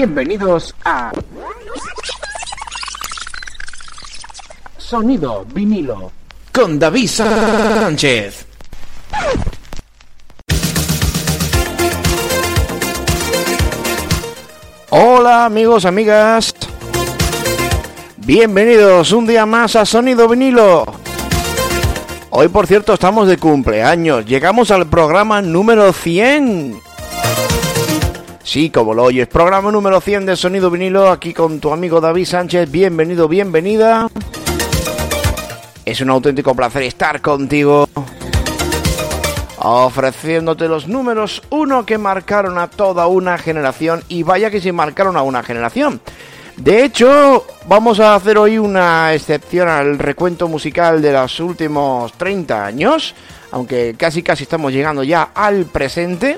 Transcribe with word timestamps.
Bienvenidos 0.00 0.74
a 0.82 1.12
Sonido 4.78 5.44
vinilo 5.52 6.10
con 6.50 6.78
David 6.78 7.06
Sánchez. 7.06 8.46
Hola 14.88 15.44
amigos, 15.44 15.84
amigas. 15.84 16.54
Bienvenidos 18.16 19.12
un 19.12 19.26
día 19.26 19.44
más 19.44 19.76
a 19.76 19.84
Sonido 19.84 20.26
vinilo. 20.28 20.86
Hoy 22.30 22.48
por 22.48 22.66
cierto 22.66 22.94
estamos 22.94 23.28
de 23.28 23.36
cumpleaños. 23.36 24.24
Llegamos 24.24 24.70
al 24.70 24.86
programa 24.86 25.42
número 25.42 25.92
100. 25.92 26.89
Sí, 28.50 28.68
como 28.68 28.94
lo 28.94 29.04
oyes, 29.04 29.28
programa 29.28 29.70
número 29.70 30.00
100 30.00 30.26
de 30.26 30.34
Sonido 30.34 30.72
Vinilo, 30.72 31.08
aquí 31.08 31.32
con 31.32 31.60
tu 31.60 31.72
amigo 31.72 32.00
David 32.00 32.24
Sánchez. 32.24 32.68
Bienvenido, 32.68 33.28
bienvenida. 33.28 34.08
Es 35.84 36.00
un 36.00 36.10
auténtico 36.10 36.52
placer 36.56 36.82
estar 36.82 37.20
contigo, 37.20 37.88
ofreciéndote 39.56 40.66
los 40.66 40.88
números 40.88 41.42
uno 41.50 41.86
que 41.86 41.96
marcaron 41.96 42.58
a 42.58 42.66
toda 42.66 43.06
una 43.06 43.38
generación. 43.38 44.02
Y 44.08 44.24
vaya 44.24 44.50
que 44.50 44.60
se 44.60 44.72
marcaron 44.72 45.16
a 45.16 45.22
una 45.22 45.44
generación. 45.44 46.00
De 46.56 46.82
hecho, 46.82 47.46
vamos 47.68 48.00
a 48.00 48.16
hacer 48.16 48.36
hoy 48.36 48.58
una 48.58 49.14
excepción 49.14 49.68
al 49.68 49.96
recuento 49.96 50.48
musical 50.48 51.00
de 51.00 51.12
los 51.12 51.38
últimos 51.38 52.14
30 52.14 52.66
años, 52.66 53.14
aunque 53.52 53.94
casi 53.96 54.24
casi 54.24 54.42
estamos 54.42 54.72
llegando 54.72 55.04
ya 55.04 55.30
al 55.36 55.66
presente 55.66 56.36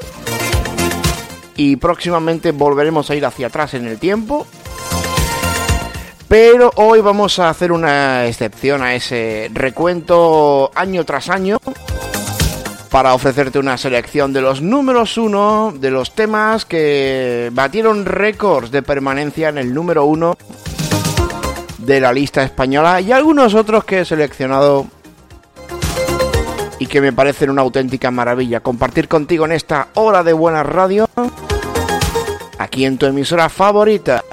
y 1.64 1.76
próximamente 1.76 2.50
volveremos 2.50 3.08
a 3.08 3.14
ir 3.14 3.24
hacia 3.24 3.46
atrás 3.46 3.74
en 3.74 3.86
el 3.86 3.98
tiempo. 3.98 4.48
Pero 6.26 6.72
hoy 6.74 7.00
vamos 7.00 7.38
a 7.38 7.50
hacer 7.50 7.70
una 7.70 8.26
excepción 8.26 8.82
a 8.82 8.94
ese 8.96 9.48
recuento 9.52 10.72
año 10.74 11.04
tras 11.04 11.28
año 11.28 11.58
para 12.90 13.14
ofrecerte 13.14 13.60
una 13.60 13.78
selección 13.78 14.32
de 14.32 14.40
los 14.40 14.60
números 14.60 15.16
uno 15.16 15.72
de 15.78 15.92
los 15.92 16.16
temas 16.16 16.64
que 16.64 17.50
batieron 17.52 18.06
récords 18.06 18.72
de 18.72 18.82
permanencia 18.82 19.48
en 19.48 19.58
el 19.58 19.72
número 19.72 20.04
uno 20.04 20.36
de 21.78 22.00
la 22.00 22.12
lista 22.12 22.42
española 22.42 23.00
y 23.00 23.12
algunos 23.12 23.54
otros 23.54 23.84
que 23.84 24.00
he 24.00 24.04
seleccionado 24.04 24.86
y 26.80 26.86
que 26.86 27.00
me 27.00 27.12
parecen 27.12 27.50
una 27.50 27.62
auténtica 27.62 28.10
maravilla 28.10 28.58
compartir 28.58 29.06
contigo 29.06 29.44
en 29.44 29.52
esta 29.52 29.88
hora 29.94 30.24
de 30.24 30.32
buena 30.32 30.64
radio 30.64 31.08
aquí 32.62 32.84
en 32.84 32.96
tu 32.96 33.06
emisora 33.06 33.48
favorita. 33.48 34.24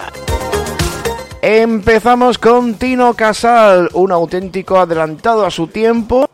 Empezamos 1.42 2.38
con 2.38 2.76
Tino 2.76 3.14
Casal, 3.14 3.90
un 3.94 4.12
auténtico 4.12 4.78
adelantado 4.78 5.46
a 5.46 5.52
su 5.52 5.68
tiempo 5.68 6.30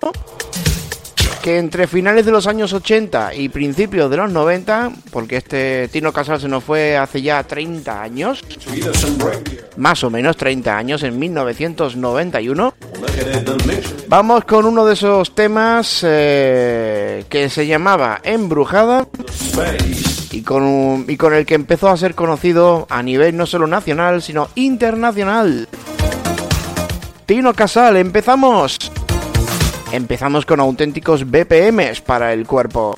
que 1.46 1.60
entre 1.60 1.86
finales 1.86 2.26
de 2.26 2.32
los 2.32 2.48
años 2.48 2.74
80 2.74 3.36
y 3.36 3.50
principios 3.50 4.10
de 4.10 4.18
los 4.18 4.32
90, 4.32 4.92
porque 5.12 5.38
este 5.38 5.88
Tino 5.90 6.12
Casal 6.12 6.42
se 6.42 6.48
nos 6.48 6.64
fue 6.64 6.98
hace 6.98 7.22
ya 7.22 7.44
30 7.44 8.02
años, 8.02 8.44
más 9.78 10.04
o 10.04 10.10
menos 10.10 10.38
30 10.38 10.76
años, 10.76 11.04
en 11.04 11.20
1991, 11.20 12.74
vamos 14.08 14.46
con 14.46 14.66
uno 14.66 14.88
de 14.88 14.94
esos 14.94 15.36
temas 15.36 16.00
eh, 16.02 17.26
que 17.30 17.48
se 17.52 17.68
llamaba 17.68 18.22
Embrujada 18.24 19.08
y 20.32 20.42
con, 20.42 21.06
y 21.08 21.16
con 21.16 21.36
el 21.36 21.46
que 21.46 21.54
empezó 21.54 21.90
a 21.90 21.98
ser 21.98 22.16
conocido 22.16 22.88
a 22.90 23.04
nivel 23.04 23.38
no 23.38 23.46
solo 23.46 23.68
nacional, 23.68 24.24
sino 24.24 24.50
internacional. 24.56 25.70
Tino 27.28 27.54
Casal, 27.54 27.98
empezamos. 27.98 28.80
Empezamos 29.92 30.46
con 30.46 30.60
auténticos 30.60 31.30
BPMs 31.30 32.02
para 32.02 32.34
el 32.34 32.48
cuerpo. 32.48 32.98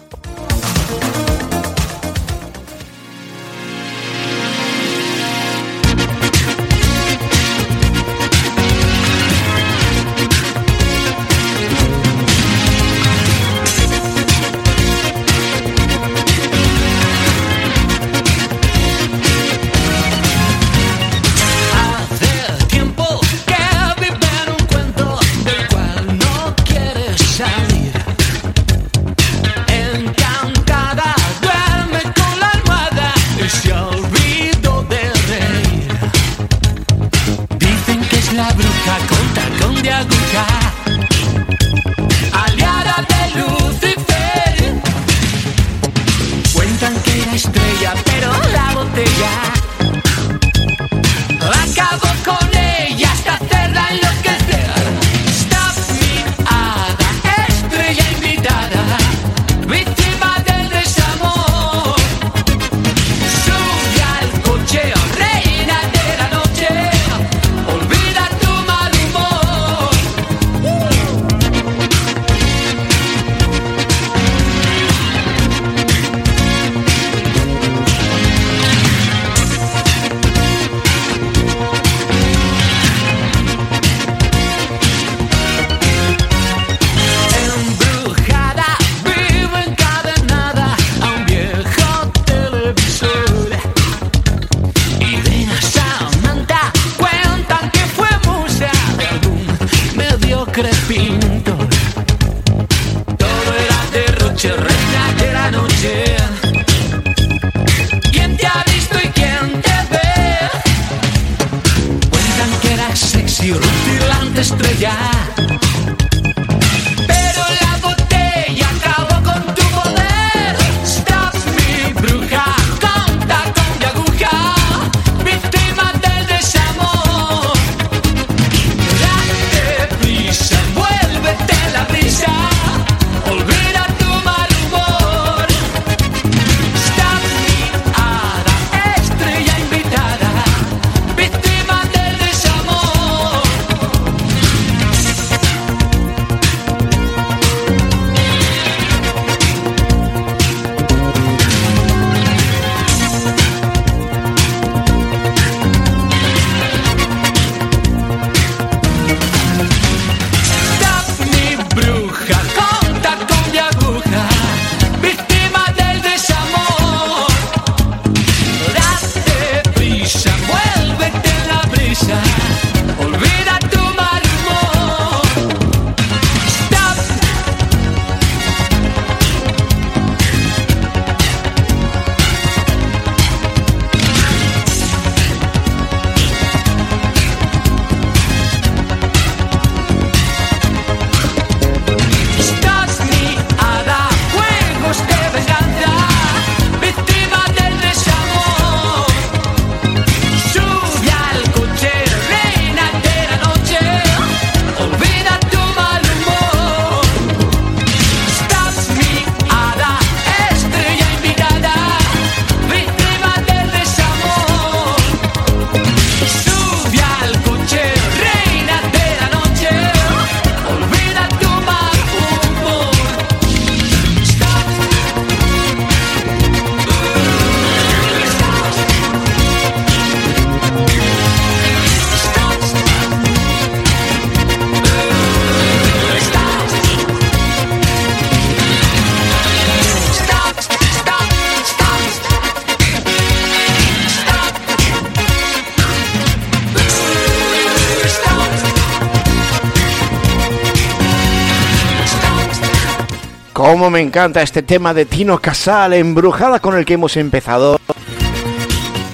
Me 253.97 254.03
encanta 254.03 254.44
este 254.44 254.61
tema 254.61 254.94
de 254.94 255.08
Tino 255.08 255.40
Casal, 255.40 255.91
embrujada 255.94 256.60
con 256.60 256.77
el 256.77 256.86
que 256.86 256.94
hemos 256.94 257.17
empezado. 257.17 257.79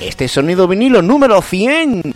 Este 0.01 0.27
sonido 0.27 0.67
vinilo 0.67 1.01
número 1.01 1.41
100. 1.41 2.13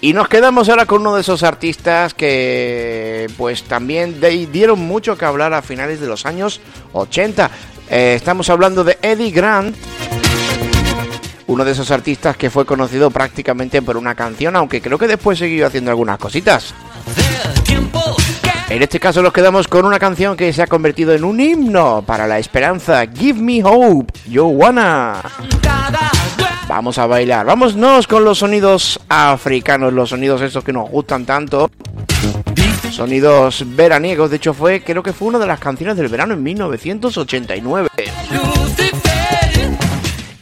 Y 0.00 0.14
nos 0.14 0.28
quedamos 0.28 0.70
ahora 0.70 0.86
con 0.86 1.02
uno 1.02 1.14
de 1.14 1.20
esos 1.20 1.42
artistas 1.42 2.14
que 2.14 3.26
pues 3.36 3.64
también 3.64 4.18
dieron 4.50 4.78
mucho 4.78 5.18
que 5.18 5.26
hablar 5.26 5.52
a 5.52 5.60
finales 5.60 6.00
de 6.00 6.06
los 6.06 6.24
años 6.24 6.62
80. 6.94 7.50
Eh, 7.90 8.14
estamos 8.16 8.48
hablando 8.48 8.82
de 8.82 8.96
Eddie 9.02 9.30
Grant, 9.30 9.76
uno 11.48 11.66
de 11.66 11.72
esos 11.72 11.90
artistas 11.90 12.34
que 12.38 12.48
fue 12.48 12.64
conocido 12.64 13.10
prácticamente 13.10 13.82
por 13.82 13.98
una 13.98 14.14
canción, 14.14 14.56
aunque 14.56 14.80
creo 14.80 14.96
que 14.96 15.06
después 15.06 15.38
siguió 15.38 15.66
haciendo 15.66 15.90
algunas 15.90 16.16
cositas. 16.16 16.72
En 18.70 18.82
este 18.82 19.00
caso 19.00 19.22
nos 19.22 19.32
quedamos 19.32 19.66
con 19.66 19.86
una 19.86 19.98
canción 19.98 20.36
que 20.36 20.52
se 20.52 20.62
ha 20.62 20.66
convertido 20.66 21.14
en 21.14 21.24
un 21.24 21.40
himno 21.40 22.02
para 22.06 22.26
la 22.26 22.38
esperanza. 22.38 23.06
Give 23.06 23.40
me 23.40 23.62
hope, 23.64 24.12
yo 24.28 24.46
wanna. 24.46 25.22
Vamos 26.68 26.98
a 26.98 27.06
bailar, 27.06 27.46
vámonos 27.46 28.06
con 28.06 28.24
los 28.24 28.38
sonidos 28.38 29.00
africanos, 29.08 29.94
los 29.94 30.10
sonidos 30.10 30.42
esos 30.42 30.62
que 30.62 30.74
nos 30.74 30.90
gustan 30.90 31.24
tanto. 31.24 31.70
Sonidos 32.90 33.64
veraniegos, 33.68 34.28
de 34.28 34.36
hecho 34.36 34.52
fue, 34.52 34.82
creo 34.82 35.02
que 35.02 35.14
fue 35.14 35.28
una 35.28 35.38
de 35.38 35.46
las 35.46 35.60
canciones 35.60 35.96
del 35.96 36.08
verano 36.08 36.34
en 36.34 36.42
1989. 36.42 37.88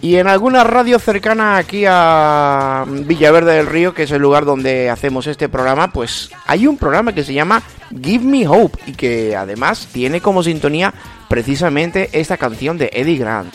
Y 0.07 0.19
en 0.19 0.29
alguna 0.29 0.63
radio 0.63 1.01
cercana 1.01 1.57
aquí 1.57 1.83
a 1.85 2.85
Villaverde 2.87 3.57
del 3.57 3.67
Río, 3.67 3.93
que 3.93 4.05
es 4.05 4.13
el 4.13 4.23
lugar 4.23 4.45
donde 4.45 4.89
hacemos 4.89 5.27
este 5.27 5.49
programa, 5.49 5.91
pues 5.91 6.31
hay 6.47 6.69
un 6.69 6.77
programa 6.77 7.13
que 7.13 7.25
se 7.25 7.35
llama 7.35 7.61
Give 7.91 8.25
Me 8.25 8.47
Hope 8.47 8.79
y 8.87 8.93
que 8.93 9.35
además 9.35 9.89
tiene 9.93 10.21
como 10.21 10.45
sintonía 10.45 10.95
precisamente 11.29 12.09
esta 12.13 12.37
canción 12.37 12.79
de 12.79 12.89
Eddie 12.93 13.19
Grant. 13.19 13.53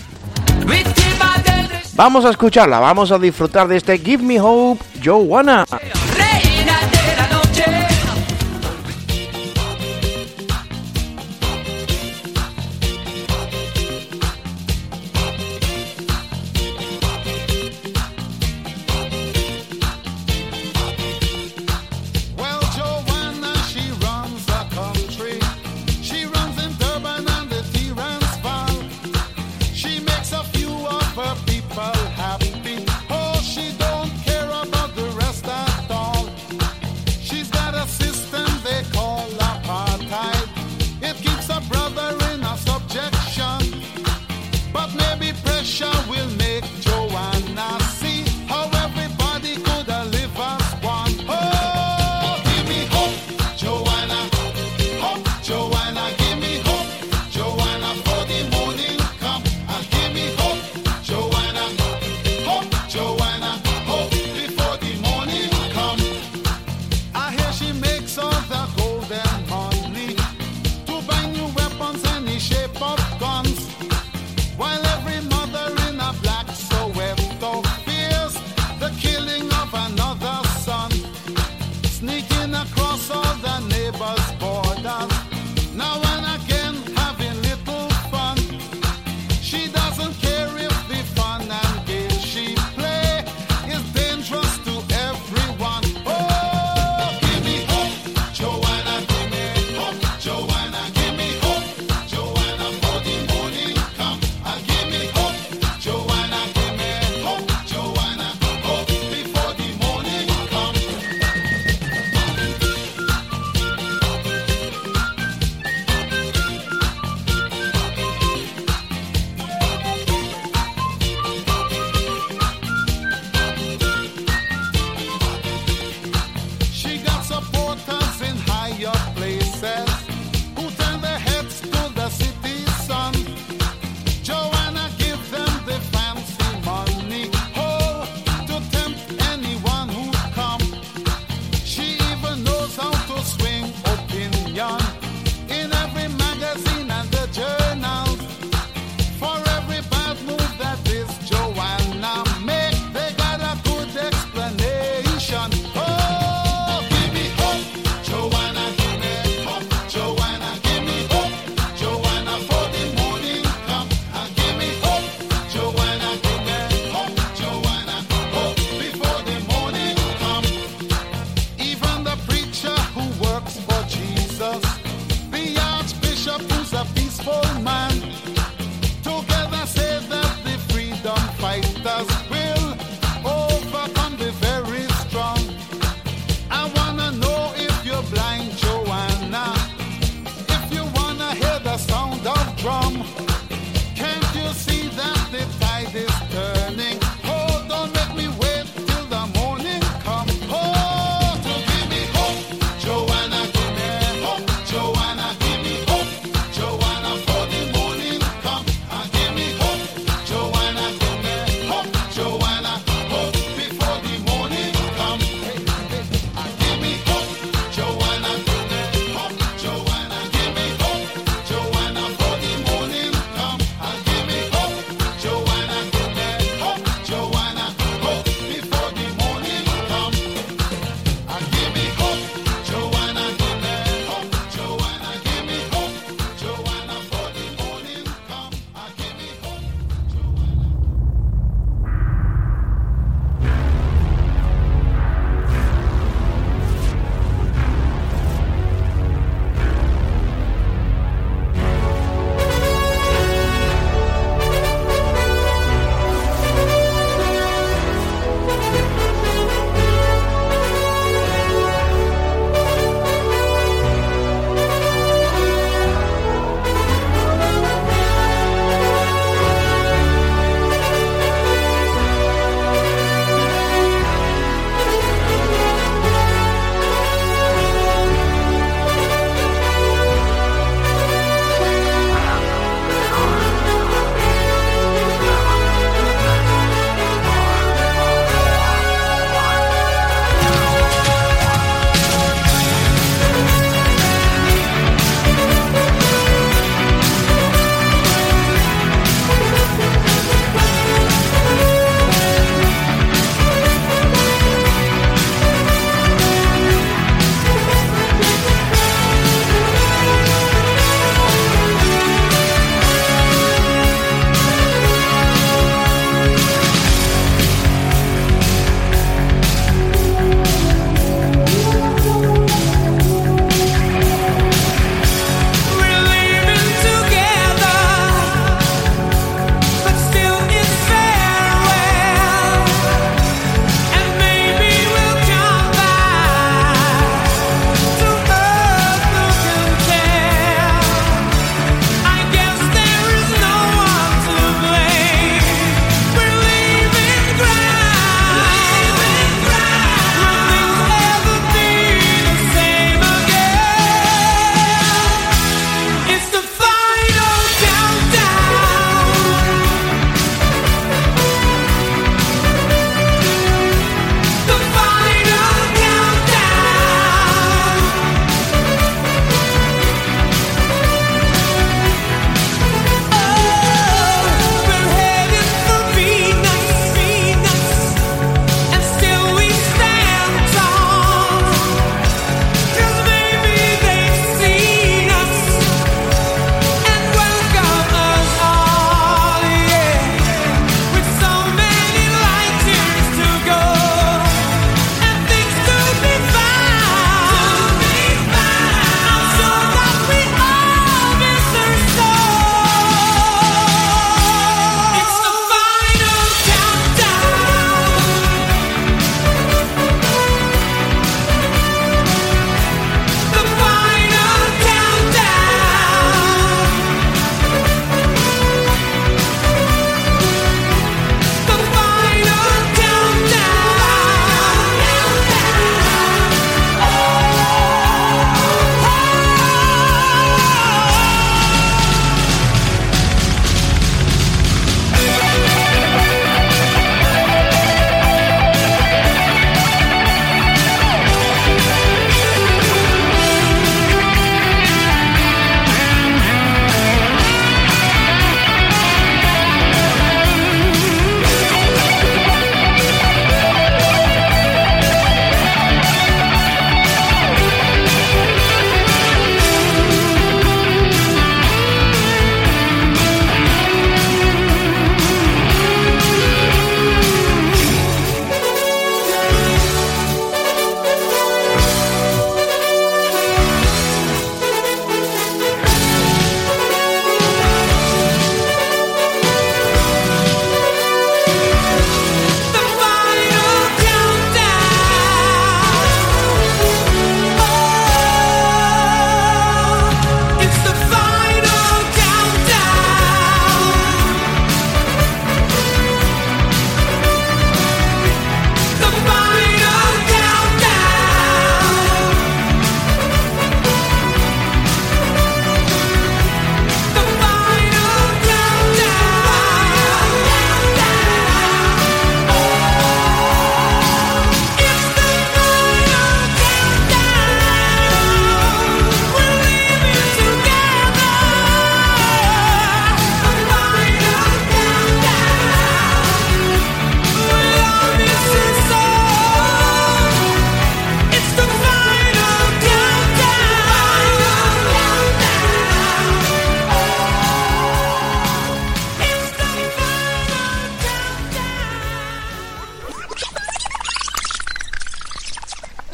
Vamos 1.96 2.26
a 2.26 2.32
escucharla, 2.32 2.80
vamos 2.80 3.14
a 3.14 3.18
disfrutar 3.18 3.70
de 3.70 3.78
este 3.78 3.98
Give 3.98 4.22
Me 4.22 4.42
Hope, 4.42 4.84
Joanna. 5.02 5.64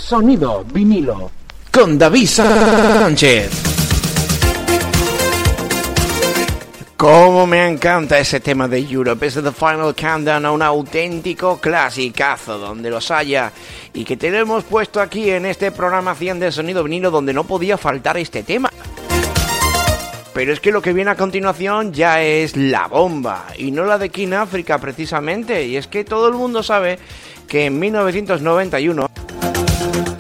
Sonido 0.08 0.63
vinilo. 0.63 1.30
Con 1.70 2.00
David 2.00 2.28
Sánchez. 2.28 3.52
Cómo 6.96 7.46
me 7.46 7.67
encanta 7.67 8.17
ese 8.17 8.39
tema 8.39 8.70
de 8.70 8.80
Europe, 8.80 9.26
es 9.26 9.34
The 9.34 9.52
Final 9.52 9.93
Countdown, 9.93 10.46
un 10.46 10.62
auténtico 10.62 11.58
clasicazo 11.58 12.58
donde 12.58 12.89
los 12.89 13.12
haya 13.12 13.52
y 13.93 14.06
que 14.06 14.15
tenemos 14.15 14.63
puesto 14.63 15.02
aquí 15.02 15.30
en 15.30 15.46
este 15.46 15.74
programa 15.74 16.15
100 16.15 16.39
de 16.39 16.52
sonido 16.54 16.86
vinilo 16.86 17.12
donde 17.12 17.34
no 17.34 17.43
podía 17.43 17.78
faltar 17.78 18.15
este 18.15 18.43
tema. 18.43 18.70
Pero 20.34 20.54
es 20.54 20.62
que 20.62 20.72
lo 20.72 20.82
que 20.82 20.93
viene 20.93 21.12
a 21.12 21.15
continuación 21.15 21.91
ya 21.91 22.22
es 22.22 22.56
la 22.56 22.88
bomba 22.88 23.48
y 23.58 23.72
no 23.72 23.84
la 23.84 23.98
de 23.98 24.08
King 24.08 24.32
África 24.32 24.78
precisamente 24.78 25.65
y 25.65 25.76
es 25.76 25.88
que 25.88 26.06
todo 26.06 26.30
el 26.30 26.36
mundo 26.36 26.63
sabe 26.63 26.98
que 27.50 27.65
en 27.65 27.78
1991 27.78 29.08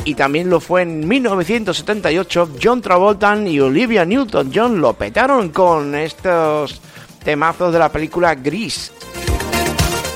y 0.07 0.15
también 0.15 0.49
lo 0.49 0.61
fue 0.61 0.83
en 0.83 1.05
1978 1.05 2.51
John 2.63 2.81
Travolta 2.81 3.35
y 3.35 3.59
Olivia 3.59 4.05
Newton-John 4.05 4.79
lo 4.79 4.93
petaron 4.93 5.49
con 5.49 5.93
estos 5.95 6.79
temazos 7.25 7.73
de 7.73 7.79
la 7.79 7.91
película 7.91 8.33
Gris. 8.33 8.93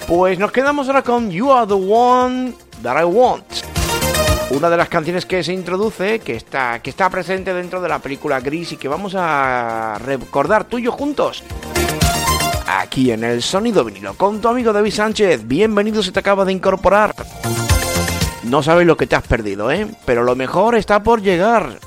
Pues 0.07 0.39
nos 0.39 0.53
quedamos 0.53 0.87
ahora 0.87 1.01
con 1.01 1.29
You 1.29 1.51
Are 1.51 1.67
the 1.67 1.73
One 1.73 2.53
That 2.81 3.01
I 3.01 3.03
Want. 3.03 3.43
Una 4.51 4.69
de 4.69 4.77
las 4.77 4.87
canciones 4.87 5.25
que 5.25 5.43
se 5.43 5.51
introduce, 5.51 6.19
que 6.19 6.37
está, 6.37 6.79
que 6.79 6.89
está 6.89 7.09
presente 7.09 7.53
dentro 7.53 7.81
de 7.81 7.89
la 7.89 7.99
película 7.99 8.39
Gris 8.39 8.71
y 8.71 8.77
que 8.77 8.87
vamos 8.87 9.13
a 9.17 9.99
recordar 10.05 10.63
tú 10.63 10.77
y 10.79 10.83
yo 10.83 10.93
juntos. 10.93 11.43
Aquí 12.65 13.11
en 13.11 13.25
el 13.25 13.41
Sonido 13.41 13.83
Vinilo, 13.83 14.13
con 14.13 14.39
tu 14.39 14.47
amigo 14.47 14.71
David 14.71 14.93
Sánchez. 14.93 15.45
Bienvenido 15.45 16.01
si 16.01 16.11
te 16.11 16.19
acaba 16.21 16.45
de 16.45 16.53
incorporar. 16.53 17.13
No 18.43 18.63
sabes 18.63 18.87
lo 18.87 18.97
que 18.97 19.07
te 19.07 19.15
has 19.15 19.27
perdido, 19.27 19.71
¿eh? 19.71 19.87
Pero 20.05 20.23
lo 20.23 20.35
mejor 20.35 20.75
está 20.75 21.03
por 21.03 21.21
llegar. 21.21 21.77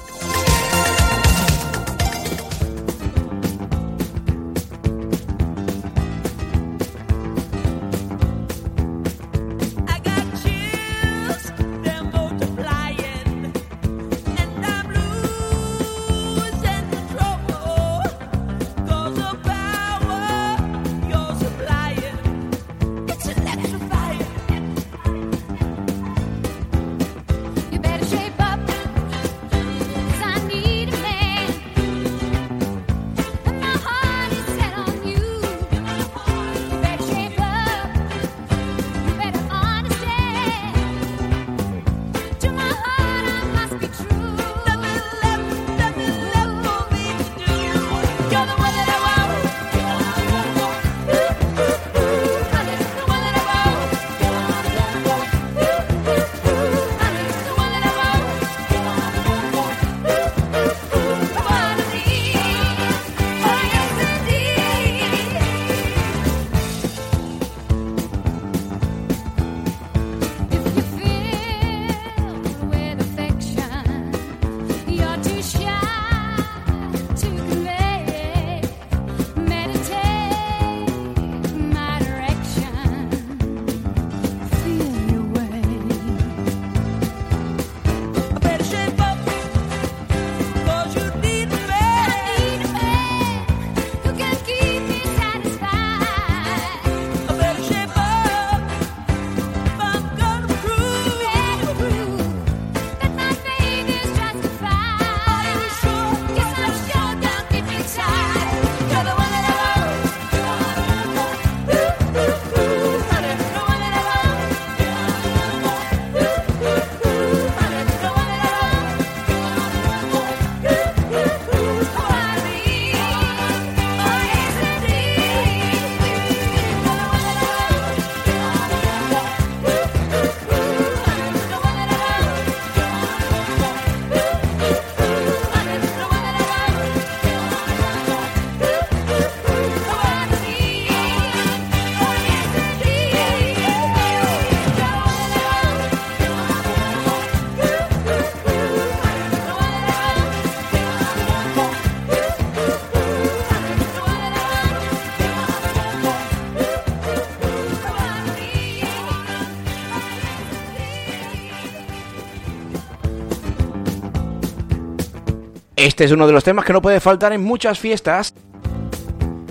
Este 165.85 166.05
es 166.05 166.13
uno 166.13 166.27
de 166.27 166.33
los 166.33 166.43
temas 166.43 166.65
que 166.65 166.73
no 166.73 166.81
puede 166.81 166.99
faltar 166.99 167.35
en 167.35 167.45
muchas 167.45 167.79
fiestas 167.79 168.33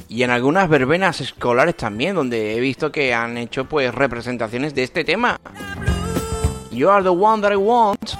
y 0.10 0.24
en 0.24 0.32
algunas 0.32 0.68
verbenas 0.68 1.22
escolares 1.22 1.78
también, 1.78 2.16
donde 2.16 2.58
he 2.58 2.60
visto 2.60 2.92
que 2.92 3.14
han 3.14 3.38
hecho 3.38 3.66
pues 3.66 3.94
representaciones 3.94 4.74
de 4.74 4.82
este 4.82 5.04
tema. 5.04 5.40
You 6.72 6.90
are 6.90 7.04
the 7.04 7.10
one 7.10 7.44
that 7.44 7.52
I 7.52 7.56
want. 7.56 8.14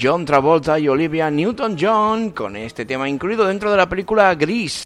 John 0.00 0.24
Travolta 0.24 0.80
y 0.80 0.88
Olivia 0.88 1.30
Newton-John 1.30 2.30
con 2.30 2.56
este 2.56 2.84
tema 2.84 3.08
incluido 3.08 3.46
dentro 3.46 3.70
de 3.70 3.76
la 3.76 3.88
película 3.88 4.34
Gris. 4.34 4.82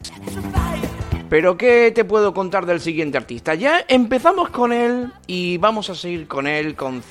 Pero 1.31 1.57
¿qué 1.57 1.91
te 1.95 2.05
puedo 2.05 2.35
contar 2.35 2.67
del 2.67 2.81
siguiente 2.81 3.17
artista? 3.17 3.55
Ya 3.55 3.83
empezamos 3.89 4.51
con 4.51 4.75
él 4.75 5.11
y 5.27 5.57
vamos 5.57 5.89
a 5.89 5.95
seguir 5.95 6.29
con 6.29 6.47
él, 6.47 6.75
con 6.77 7.03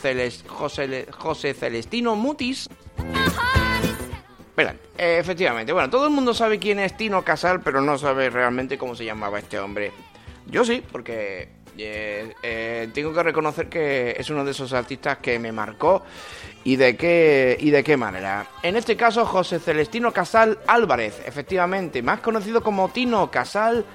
José, 0.46 1.08
José 1.10 1.56
Celestino 1.56 2.16
Mutis. 2.16 2.70
Efectivamente, 4.98 5.74
bueno, 5.74 5.90
todo 5.90 6.06
el 6.06 6.12
mundo 6.12 6.34
sabe 6.34 6.60
quién 6.60 6.80
es 6.80 6.96
Tino 6.96 7.24
Casal, 7.24 7.62
pero 7.62 7.82
no 7.82 7.98
sabe 7.98 8.30
realmente 8.30 8.78
cómo 8.78 8.96
se 8.96 9.06
llamaba 9.06 9.40
este 9.40 9.60
hombre. 9.60 9.92
Yo 10.46 10.64
sí, 10.64 10.84
porque 10.92 11.50
eh, 11.78 12.34
eh, 12.44 12.90
tengo 12.94 13.14
que 13.14 13.24
reconocer 13.24 13.68
que 13.68 14.16
es 14.18 14.30
uno 14.30 14.46
de 14.46 14.52
esos 14.52 14.74
artistas 14.74 15.18
que 15.18 15.40
me 15.40 15.52
marcó 15.52 16.04
y 16.64 16.76
de 16.76 16.96
qué 16.96 17.58
y 17.60 17.72
de 17.72 17.84
qué 17.84 17.98
manera. 17.98 18.48
En 18.62 18.76
este 18.76 18.96
caso, 18.96 19.26
José 19.26 19.60
Celestino 19.60 20.12
Casal 20.12 20.60
Álvarez, 20.68 21.22
efectivamente, 21.26 22.02
más 22.02 22.20
conocido 22.20 22.62
como 22.62 22.90
Tino 22.90 23.32
Casal, 23.32 23.86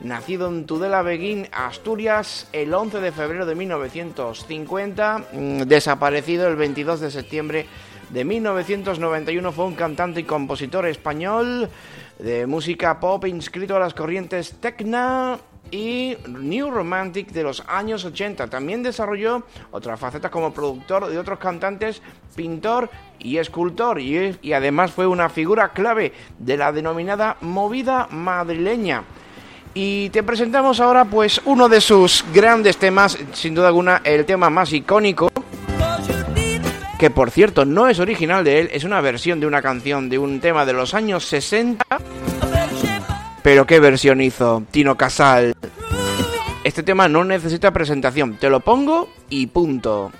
nacido 0.00 0.48
en 0.48 0.66
Tudela 0.66 1.02
Beguín, 1.02 1.48
Asturias, 1.52 2.48
el 2.52 2.72
11 2.72 3.00
de 3.00 3.12
febrero 3.12 3.46
de 3.46 3.54
1950, 3.54 5.24
mm, 5.32 5.62
desaparecido 5.62 6.46
el 6.46 6.56
22 6.56 7.00
de 7.00 7.10
septiembre 7.10 7.66
de 8.14 8.24
1991 8.24 9.50
fue 9.50 9.64
un 9.64 9.74
cantante 9.74 10.20
y 10.20 10.22
compositor 10.22 10.86
español 10.86 11.68
de 12.20 12.46
música 12.46 13.00
pop 13.00 13.26
inscrito 13.26 13.74
a 13.74 13.80
las 13.80 13.92
corrientes 13.92 14.54
Tecna, 14.60 15.36
y 15.72 16.16
New 16.28 16.70
Romantic 16.70 17.32
de 17.32 17.42
los 17.42 17.64
años 17.66 18.04
80. 18.04 18.46
También 18.46 18.84
desarrolló 18.84 19.42
otras 19.72 19.98
facetas 19.98 20.30
como 20.30 20.54
productor 20.54 21.08
de 21.08 21.18
otros 21.18 21.40
cantantes, 21.40 22.02
pintor 22.36 22.88
y 23.18 23.38
escultor 23.38 24.00
y, 24.00 24.36
y 24.42 24.52
además 24.52 24.92
fue 24.92 25.08
una 25.08 25.28
figura 25.28 25.72
clave 25.72 26.12
de 26.38 26.56
la 26.56 26.70
denominada 26.70 27.36
movida 27.40 28.06
madrileña. 28.12 29.02
Y 29.76 30.10
te 30.10 30.22
presentamos 30.22 30.78
ahora 30.78 31.04
pues 31.04 31.40
uno 31.46 31.68
de 31.68 31.80
sus 31.80 32.24
grandes 32.32 32.76
temas, 32.76 33.18
sin 33.32 33.56
duda 33.56 33.66
alguna 33.66 34.02
el 34.04 34.24
tema 34.24 34.50
más 34.50 34.72
icónico, 34.72 35.33
que 37.04 37.10
por 37.10 37.30
cierto 37.30 37.66
no 37.66 37.86
es 37.86 37.98
original 37.98 38.44
de 38.44 38.60
él, 38.60 38.70
es 38.72 38.82
una 38.82 39.02
versión 39.02 39.38
de 39.38 39.46
una 39.46 39.60
canción 39.60 40.08
de 40.08 40.16
un 40.16 40.40
tema 40.40 40.64
de 40.64 40.72
los 40.72 40.94
años 40.94 41.26
60 41.26 41.84
pero 43.42 43.66
qué 43.66 43.78
versión 43.78 44.22
hizo 44.22 44.62
Tino 44.70 44.96
Casal. 44.96 45.54
Este 46.64 46.82
tema 46.82 47.06
no 47.06 47.22
necesita 47.22 47.74
presentación, 47.74 48.38
te 48.38 48.48
lo 48.48 48.60
pongo 48.60 49.10
y 49.28 49.48
punto. 49.48 50.12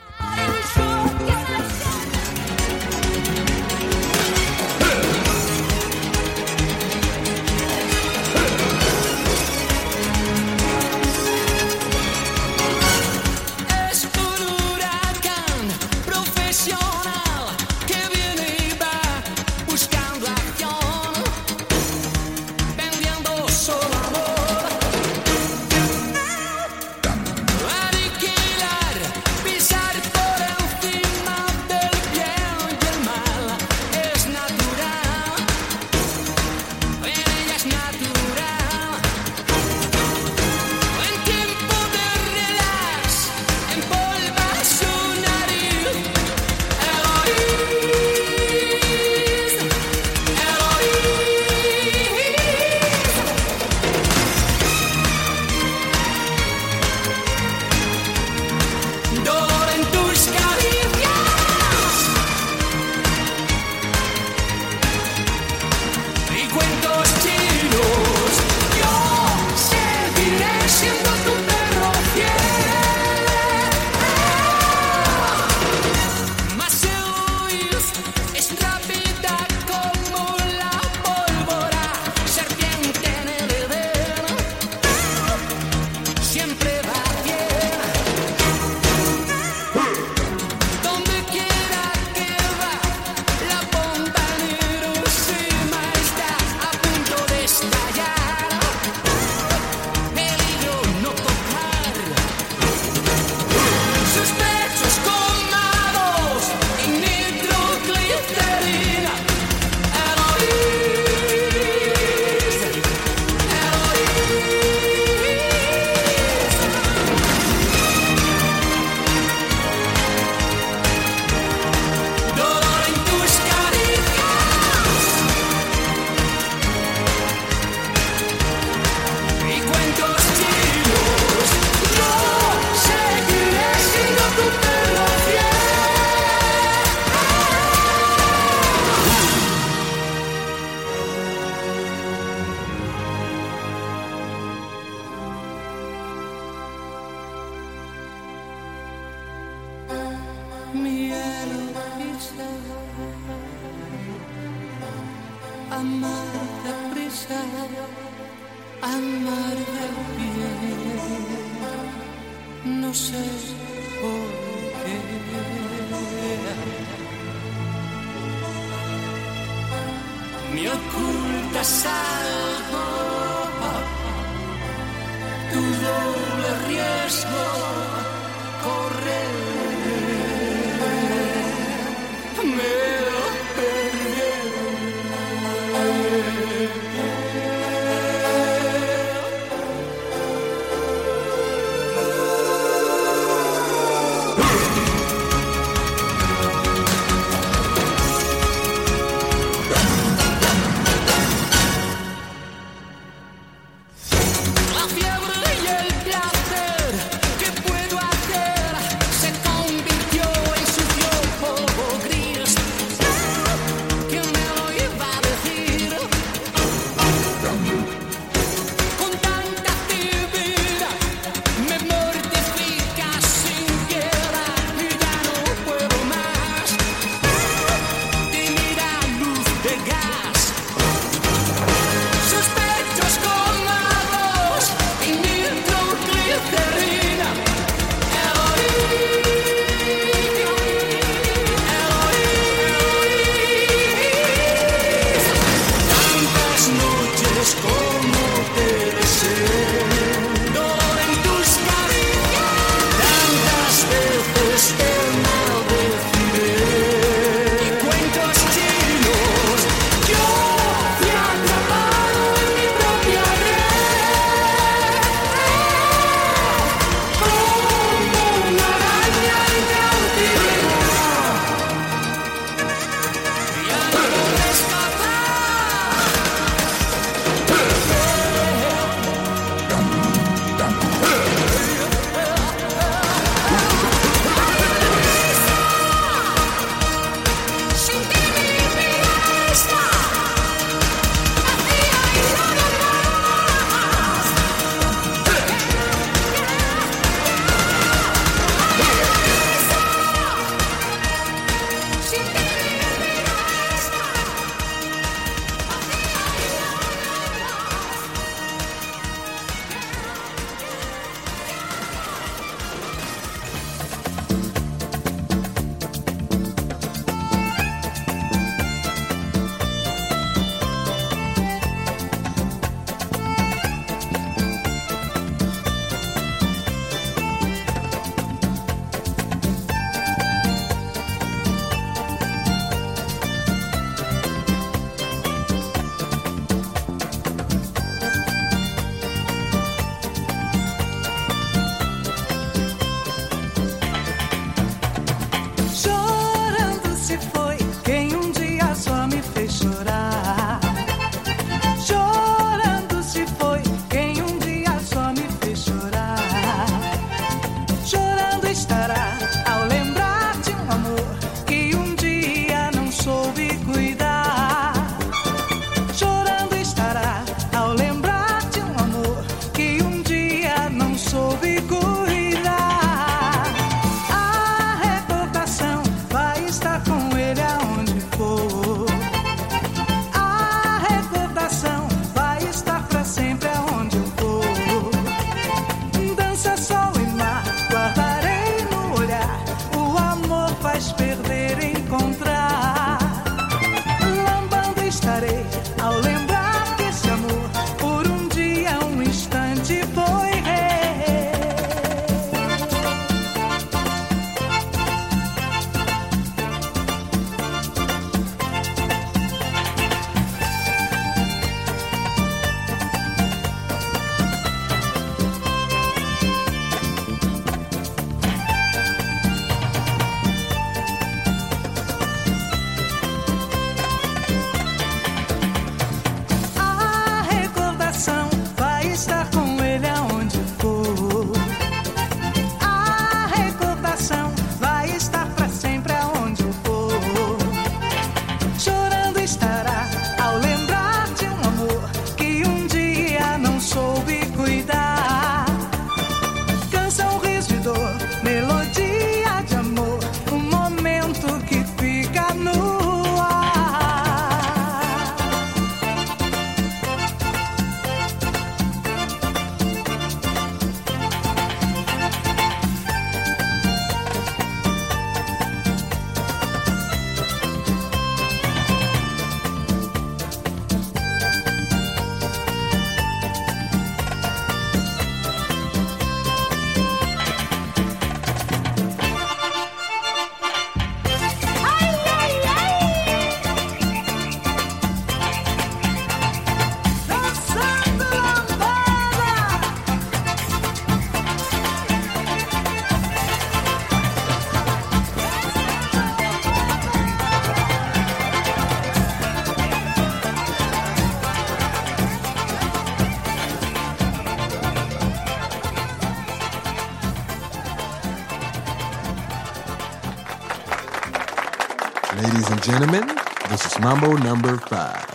Mambo 513.84 514.16
number 514.16 514.56
five. 514.56 515.13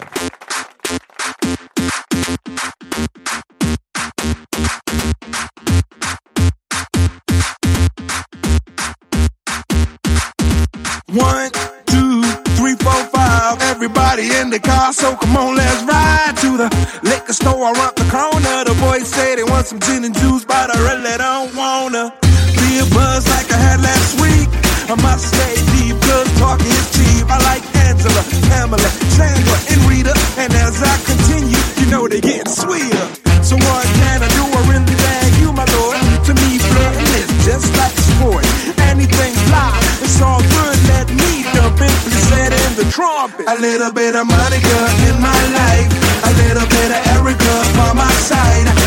Know 32.09 32.15
they 32.15 32.21
get 32.21 32.47
sweeter. 32.47 33.07
So 33.43 33.55
what 33.55 33.85
can 33.97 34.21
I 34.21 34.27
do? 34.29 34.43
I 34.43 34.61
really 34.69 34.95
bag 34.95 35.31
you, 35.41 35.53
my 35.53 35.65
lord. 35.77 35.97
To 36.25 36.33
me, 36.33 36.57
flirting 36.59 37.13
is 37.17 37.29
just 37.45 37.69
like 37.77 37.95
sport. 37.97 38.45
Anything 38.89 39.33
fly, 39.49 39.73
it's 40.01 40.21
all 40.21 40.41
good. 40.41 40.77
Let 40.89 41.09
me 41.09 41.43
dump 41.53 41.81
it, 41.81 41.93
set 42.29 42.53
in 42.53 42.71
the 42.75 42.85
trumpet. 42.91 43.45
A 43.47 43.55
little 43.59 43.91
bit 43.91 44.15
of 44.15 44.27
Monica 44.27 44.79
in 45.07 45.15
my 45.21 45.41
life. 45.53 45.89
A 46.25 46.31
little 46.43 46.67
bit 46.67 46.89
of 46.91 47.01
Erica 47.15 47.55
by 47.77 47.93
my 47.93 48.11
side. 48.29 48.78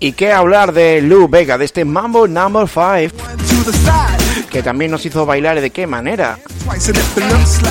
Y 0.00 0.12
qué 0.12 0.32
hablar 0.32 0.72
de 0.72 1.02
Lou 1.02 1.28
Vega, 1.28 1.58
de 1.58 1.64
este 1.64 1.84
Mambo 1.84 2.26
Number 2.26 2.66
5, 2.66 2.80
one 2.82 3.10
to 3.10 3.70
the 3.70 3.72
side. 3.72 4.46
que 4.50 4.62
también 4.62 4.90
nos 4.90 5.04
hizo 5.04 5.26
bailar 5.26 5.60
de 5.60 5.70
qué 5.70 5.86
manera. 5.86 6.38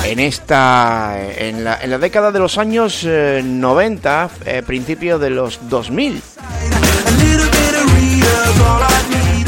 En 0.04 0.20
esta, 0.20 1.16
en 1.38 1.64
la, 1.64 1.80
en 1.82 1.90
la 1.90 1.98
década 1.98 2.30
de 2.30 2.38
los 2.38 2.58
años 2.58 3.02
eh, 3.04 3.42
90, 3.44 4.30
eh, 4.44 4.62
principio 4.64 5.18
de 5.18 5.30
los 5.30 5.68
2000. 5.68 6.22
a 6.38 7.10
little 7.18 7.50
bit 7.50 7.74
of 7.74 7.94
Rita's 7.94 8.60
all 8.60 8.82
I 8.82 9.02
need. 9.10 9.46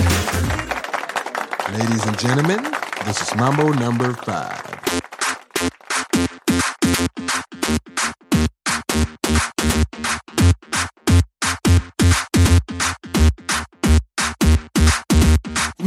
Ladies 1.78 2.06
and 2.06 2.18
gentlemen, 2.18 2.60
this 3.06 3.20
is 3.22 3.34
Mambo 3.36 3.72
number 3.74 4.12
five. 4.24 5.07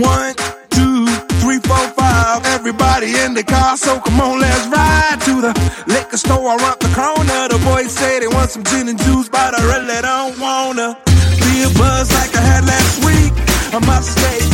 One, 0.02 0.34
two, 0.72 1.06
three, 1.42 1.60
four, 1.60 1.78
five. 1.94 2.44
Everybody 2.46 3.14
in 3.20 3.36
the 3.36 3.44
car, 3.44 3.78
so 3.78 4.00
come 4.00 4.20
on, 4.20 4.40
let's 4.40 4.66
ride 4.68 5.20
to 5.26 5.42
the 5.42 5.54
liquor 5.86 6.18
store 6.18 6.58
around 6.58 6.80
the 6.80 6.92
corner. 6.96 7.48
The 7.50 7.62
boys 7.64 7.92
say 7.92 8.20
they 8.20 8.28
want 8.28 8.50
some 8.50 8.64
gin 8.64 8.90
and 8.90 9.00
juice, 9.00 9.30
but 9.30 9.54
I 9.54 9.62
really 9.74 10.02
don't 10.02 10.40
wanna 10.40 10.98
be 11.06 11.64
a 11.64 11.70
buzz 11.78 12.12
like 12.14 12.36
I 12.36 12.42
had 12.42 12.66
last 12.66 13.06
week. 13.06 13.34
I 13.74 13.80
must 13.86 14.12
stay 14.18 14.51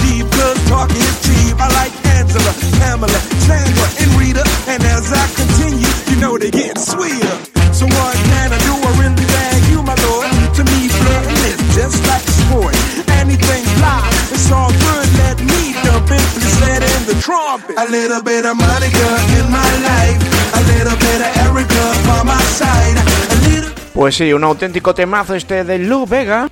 little 18.07 18.23
bit 18.23 18.45
of 18.45 18.55
Monica 18.55 19.07
in 19.37 19.51
my 19.51 19.71
life. 19.83 20.19
A 20.53 20.61
little 20.71 20.95
bit 20.95 21.19
of 21.19 21.37
Erica 21.43 21.85
by 22.07 22.23
my 22.23 22.41
side. 22.55 22.97
A 22.97 23.49
little 23.49 23.71
Pues 23.93 24.15
sí, 24.15 24.31
un 24.31 24.43
auténtico 24.43 24.93
temazo 24.93 25.35
este 25.35 25.63
de 25.65 25.77
Lou 25.79 26.05
Vega. 26.05 26.47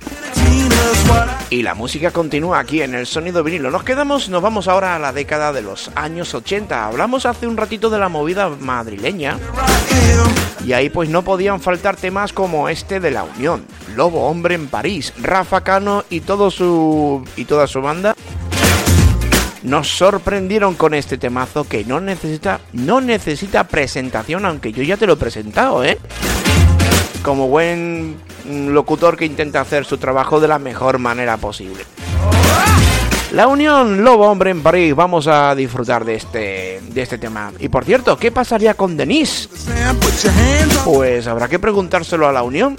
Y 1.48 1.62
la 1.62 1.74
música 1.74 2.10
continúa 2.10 2.58
aquí 2.58 2.82
en 2.82 2.94
el 2.94 3.06
sonido 3.06 3.42
vinilo. 3.42 3.70
Nos 3.70 3.84
quedamos, 3.84 4.28
nos 4.28 4.42
vamos 4.42 4.68
ahora 4.68 4.96
a 4.96 4.98
la 4.98 5.12
década 5.12 5.52
de 5.52 5.62
los 5.62 5.90
años 5.94 6.34
80. 6.34 6.88
Hablamos 6.88 7.24
hace 7.24 7.46
un 7.46 7.56
ratito 7.56 7.88
de 7.88 8.00
la 8.00 8.08
movida 8.08 8.48
madrileña. 8.48 9.38
Y 10.64 10.72
ahí 10.72 10.90
pues 10.90 11.08
no 11.08 11.22
podían 11.22 11.60
faltar 11.60 11.96
temas 11.96 12.32
como 12.32 12.68
este 12.68 13.00
de 13.00 13.12
La 13.12 13.22
Unión, 13.22 13.64
Lobo 13.94 14.28
Hombre 14.28 14.56
en 14.56 14.66
París, 14.66 15.14
Rafa 15.22 15.62
Cano 15.62 16.04
y 16.10 16.20
todo 16.20 16.50
su 16.50 17.24
y 17.36 17.44
toda 17.44 17.66
su 17.66 17.80
banda 17.80 18.14
nos 19.66 19.88
sorprendieron 19.88 20.74
con 20.74 20.94
este 20.94 21.18
temazo 21.18 21.64
que 21.64 21.84
no 21.84 22.00
necesita 22.00 22.60
no 22.72 23.00
necesita 23.00 23.64
presentación, 23.64 24.46
aunque 24.46 24.72
yo 24.72 24.82
ya 24.84 24.96
te 24.96 25.06
lo 25.06 25.14
he 25.14 25.16
presentado, 25.16 25.84
¿eh? 25.84 25.98
Como 27.22 27.48
buen 27.48 28.16
mm, 28.48 28.68
locutor 28.68 29.16
que 29.16 29.24
intenta 29.24 29.60
hacer 29.60 29.84
su 29.84 29.98
trabajo 29.98 30.38
de 30.38 30.46
la 30.46 30.60
mejor 30.60 30.98
manera 30.98 31.36
posible. 31.36 31.84
La 33.32 33.48
Unión 33.48 34.04
Lobo 34.04 34.30
Hombre 34.30 34.50
en 34.50 34.62
París, 34.62 34.94
vamos 34.94 35.26
a 35.26 35.52
disfrutar 35.56 36.04
de 36.04 36.14
este 36.14 36.80
de 36.88 37.02
este 37.02 37.18
tema. 37.18 37.52
Y 37.58 37.68
por 37.68 37.84
cierto, 37.84 38.16
¿qué 38.16 38.30
pasaría 38.30 38.74
con 38.74 38.96
Denise? 38.96 39.48
Pues 40.84 41.26
habrá 41.26 41.48
que 41.48 41.58
preguntárselo 41.58 42.28
a 42.28 42.32
la 42.32 42.44
Unión. 42.44 42.76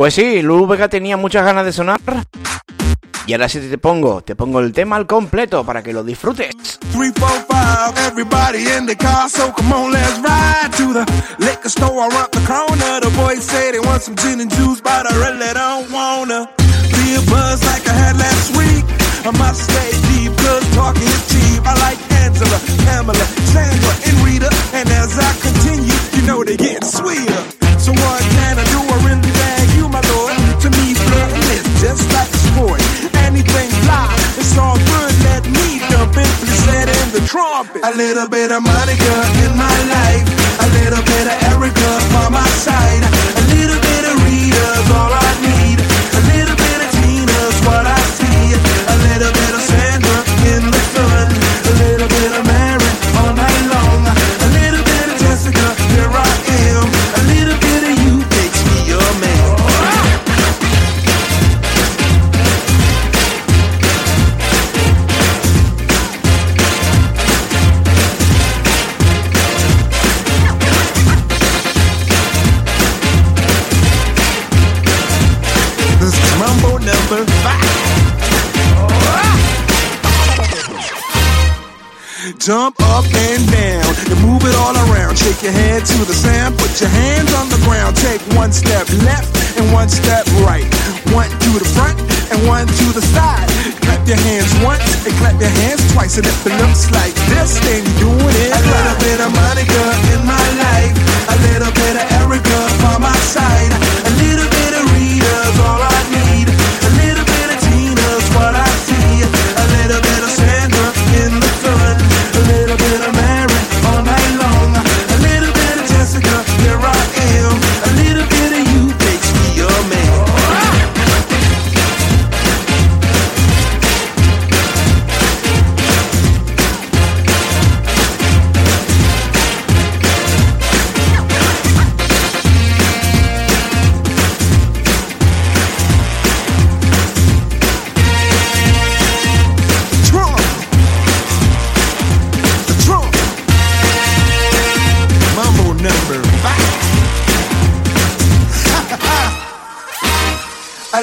Pues 0.00 0.14
sí, 0.14 0.40
Lou 0.40 0.66
Vega 0.66 0.88
tenía 0.88 1.18
muchas 1.18 1.44
ganas 1.44 1.66
de 1.66 1.74
sonar. 1.74 2.00
Y 3.26 3.34
ahora 3.34 3.50
sí 3.50 3.60
te 3.60 3.76
pongo, 3.76 4.22
te 4.22 4.34
pongo 4.34 4.60
el 4.60 4.72
tema 4.72 4.96
al 4.96 5.06
completo 5.06 5.62
para 5.62 5.82
que 5.82 5.92
lo 5.92 6.02
disfrutes. 6.02 6.78
Three, 6.90 7.12
four, 7.16 7.28
five, 7.46 7.92
everybody 8.06 8.66
in 8.78 8.86
the 8.86 8.96
car, 8.96 9.28
so 9.28 9.52
come 9.52 9.70
on, 9.74 9.92
let's 9.92 10.18
ride 10.20 10.72
to 10.78 10.94
the 10.94 11.04
liquor 11.38 11.68
store 11.68 12.08
around 12.08 12.32
the 12.32 12.40
corner. 12.48 13.00
The 13.02 13.10
boys 13.14 13.44
say 13.44 13.72
they 13.72 13.80
want 13.80 14.00
some 14.00 14.16
gin 14.16 14.40
and 14.40 14.50
juice, 14.50 14.80
but 14.80 15.04
I 15.04 15.12
really 15.20 15.52
don't 15.52 15.92
wanna 15.92 16.48
be 16.96 17.16
a 17.16 17.22
buzz 17.28 17.62
like 17.66 17.86
I 17.86 17.92
had 17.92 18.16
last 18.16 18.56
week. 18.56 18.86
I 19.26 19.36
must 19.36 19.68
stay 19.68 19.92
deep, 20.16 20.32
cause 20.32 20.64
talking 20.74 21.02
is 21.02 21.28
cheap. 21.28 21.60
I 21.66 21.76
like 21.76 22.00
Angela, 22.24 22.58
Pamela, 22.88 23.26
Sandra, 23.52 23.92
and 24.08 24.16
Rita, 24.24 24.48
and 24.72 24.88
as 24.88 25.18
I 25.18 25.30
continue, 25.44 25.92
you 26.16 26.26
know 26.26 26.42
they 26.42 26.56
get 26.56 26.84
sweeter. 26.84 27.59
Trumpet. 37.30 37.80
A 37.84 37.94
little 37.94 38.28
bit 38.28 38.50
of 38.50 38.60
Monica 38.60 39.14
in 39.46 39.52
my 39.54 39.78
life, 39.86 40.26
a 40.58 40.68
little 40.82 41.04
bit 41.06 41.26
of 41.30 41.36
Erica 41.54 41.90
by 42.10 42.26
my 42.28 42.48
side, 42.58 43.06
Shake 85.40 85.56
your 85.56 85.62
head 85.62 85.86
to 85.86 86.04
the 86.04 86.12
sound. 86.12 86.58
Put 86.58 86.68
your 86.84 86.90
hands 86.90 87.32
on 87.32 87.48
the 87.48 87.56
ground. 87.64 87.96
Take 87.96 88.20
one 88.36 88.52
step 88.52 88.84
left 89.08 89.32
and 89.56 89.72
one 89.72 89.88
step 89.88 90.26
right. 90.44 90.68
One 91.16 91.32
to 91.32 91.50
the 91.56 91.64
front 91.64 91.96
and 92.28 92.36
one 92.46 92.66
to 92.68 92.86
the 92.92 93.00
side. 93.00 93.48
Clap 93.80 94.04
your 94.06 94.20
hands 94.20 94.52
once 94.60 94.84
and 95.06 95.16
clap 95.16 95.40
your 95.40 95.48
hands 95.64 95.80
twice. 95.94 96.18
And 96.18 96.26
if 96.26 96.44
it 96.44 96.52
looks 96.60 96.92
like 96.92 97.16
this, 97.32 97.56
then 97.64 97.80
you're 97.96 98.20
doing 98.20 98.36
it. 98.36 98.52
A 98.52 98.60
little 98.68 98.96
bit 99.00 99.16
of 99.24 99.32
Monica 99.32 99.84
in 100.12 100.20
my 100.28 100.46
life. 100.60 100.92
A 101.32 101.36
little 101.48 101.72
bit 101.72 101.96
of 101.96 102.04
Erica 102.20 102.60
by 102.84 103.00
my 103.00 103.16
side. 103.24 103.89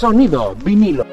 Sonido 0.00 0.56
vinilo. 0.64 1.09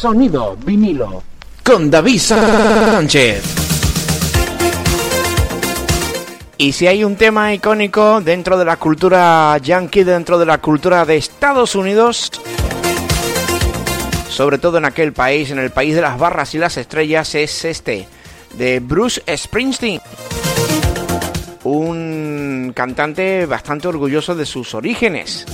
Sonido 0.00 0.56
vinilo. 0.64 1.22
con 1.62 1.90
David 1.90 2.18
Sánchez. 2.18 3.42
Y 6.56 6.72
si 6.72 6.86
hay 6.86 7.04
un 7.04 7.16
tema 7.16 7.52
icónico 7.52 8.22
dentro 8.22 8.56
de 8.56 8.64
la 8.64 8.78
cultura 8.78 9.58
yankee, 9.58 10.02
dentro 10.02 10.38
de 10.38 10.46
la 10.46 10.56
cultura 10.56 11.04
de 11.04 11.18
Estados 11.18 11.74
Unidos, 11.74 12.32
sobre 14.30 14.56
todo 14.56 14.78
en 14.78 14.86
aquel 14.86 15.12
país, 15.12 15.50
en 15.50 15.58
el 15.58 15.68
país 15.68 15.94
de 15.94 16.00
las 16.00 16.18
barras 16.18 16.54
y 16.54 16.58
las 16.58 16.78
estrellas, 16.78 17.34
es 17.34 17.66
este, 17.66 18.08
de 18.54 18.80
Bruce 18.80 19.22
Springsteen. 19.36 20.00
Un 21.64 22.72
cantante 22.74 23.44
bastante 23.44 23.86
orgulloso 23.86 24.34
de 24.34 24.46
sus 24.46 24.72
orígenes 24.74 25.44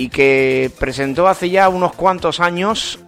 y 0.00 0.08
que 0.08 0.70
presentó 0.78 1.28
hace 1.28 1.50
ya 1.50 1.68
unos 1.68 1.92
cuantos 1.92 2.40
años 2.40 2.98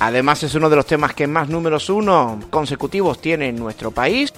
Además 0.00 0.42
es 0.42 0.54
uno 0.54 0.70
de 0.70 0.76
los 0.76 0.86
temas 0.86 1.12
que 1.12 1.26
más 1.26 1.50
números 1.50 1.90
uno 1.90 2.40
consecutivos 2.48 3.20
tiene 3.20 3.48
en 3.48 3.56
nuestro 3.56 3.90
país, 3.90 4.32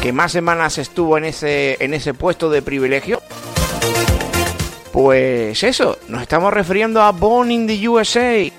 que 0.00 0.10
más 0.10 0.32
semanas 0.32 0.78
estuvo 0.78 1.18
en 1.18 1.26
ese, 1.26 1.76
en 1.84 1.92
ese 1.92 2.14
puesto 2.14 2.48
de 2.48 2.62
privilegio. 2.62 3.20
Pues 4.90 5.62
eso, 5.62 5.98
nos 6.08 6.22
estamos 6.22 6.50
refiriendo 6.50 7.02
a 7.02 7.12
Born 7.12 7.50
in 7.50 7.66
the 7.66 7.86
USA. 7.86 8.50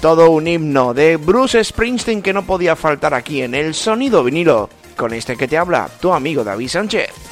Todo 0.00 0.30
un 0.30 0.48
himno 0.48 0.94
de 0.94 1.16
Bruce 1.16 1.62
Springsteen 1.62 2.20
que 2.20 2.32
no 2.32 2.44
podía 2.44 2.74
faltar 2.74 3.14
aquí 3.14 3.42
en 3.42 3.54
el 3.54 3.72
sonido 3.72 4.24
vinilo. 4.24 4.68
Con 4.96 5.14
este 5.14 5.36
que 5.36 5.46
te 5.46 5.58
habla, 5.58 5.88
tu 6.00 6.12
amigo 6.12 6.42
David 6.42 6.68
Sánchez. 6.68 7.29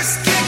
first 0.00 0.24
kiss. 0.24 0.39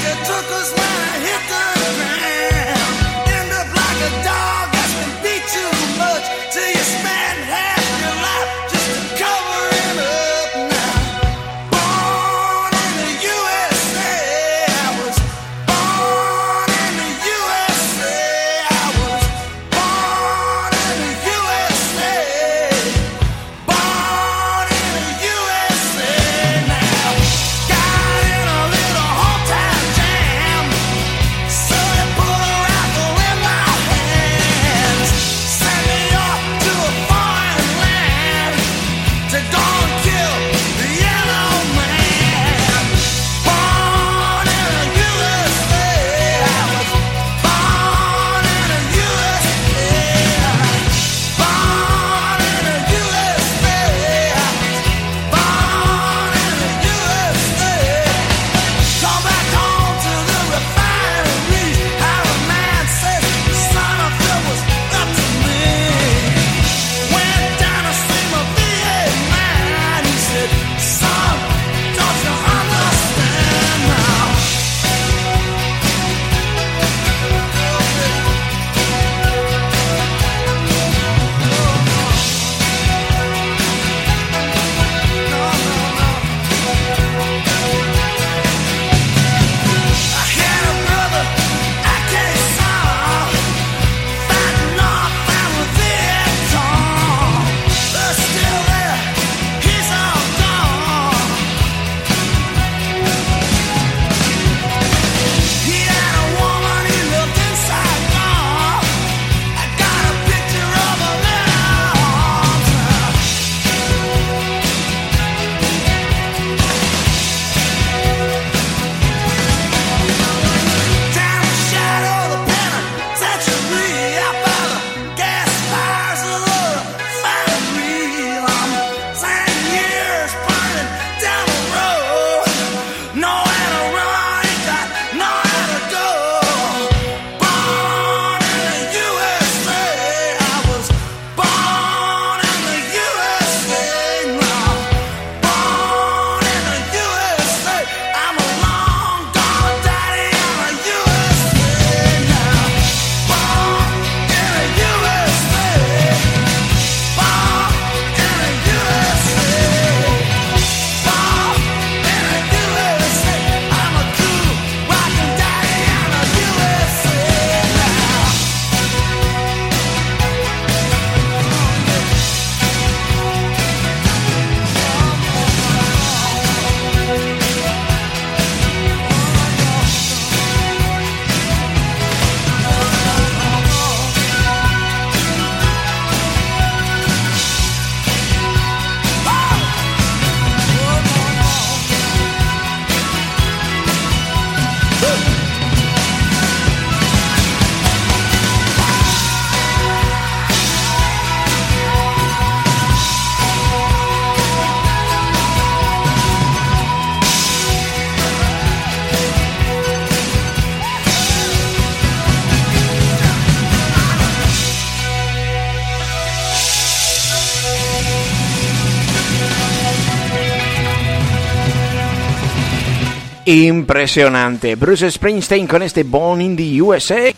Impresionante. 223.53 224.77
Bruce 224.77 225.11
Springsteen 225.11 225.67
con 225.67 225.83
este 225.83 226.05
Born 226.05 226.41
in 226.41 226.57
the 226.57 226.81
USA. 226.81 227.31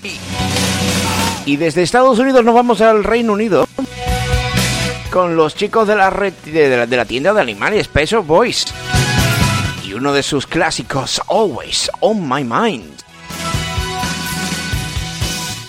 Y 1.45 1.57
desde 1.57 1.83
Estados 1.83 2.21
Unidos 2.21 2.45
nos 2.45 2.55
vamos 2.55 2.81
al 2.81 3.03
Reino 3.03 3.33
Unido 3.33 3.67
con 5.11 5.37
los 5.37 5.57
chicos 5.57 5.89
de 5.89 5.97
la, 5.97 6.11
red- 6.11 6.33
de 6.45 6.77
la, 6.77 6.87
de 6.87 6.97
la 6.97 7.05
tienda 7.05 7.33
de 7.33 7.41
animales 7.41 7.89
Pet 7.89 8.07
Shop 8.09 8.25
Boys. 8.25 8.65
Y 9.85 9.93
uno 9.95 10.13
de 10.13 10.23
sus 10.23 10.47
clásicos, 10.47 11.21
Always 11.29 11.91
on 11.99 12.29
My 12.29 12.45
Mind. 12.45 12.95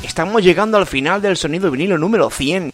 Estamos 0.04 0.44
llegando 0.44 0.78
al 0.78 0.86
final 0.86 1.24
del 1.24 1.38
sonido 1.38 1.72
vinilo 1.72 1.98
número 1.98 2.30
100. 2.30 2.72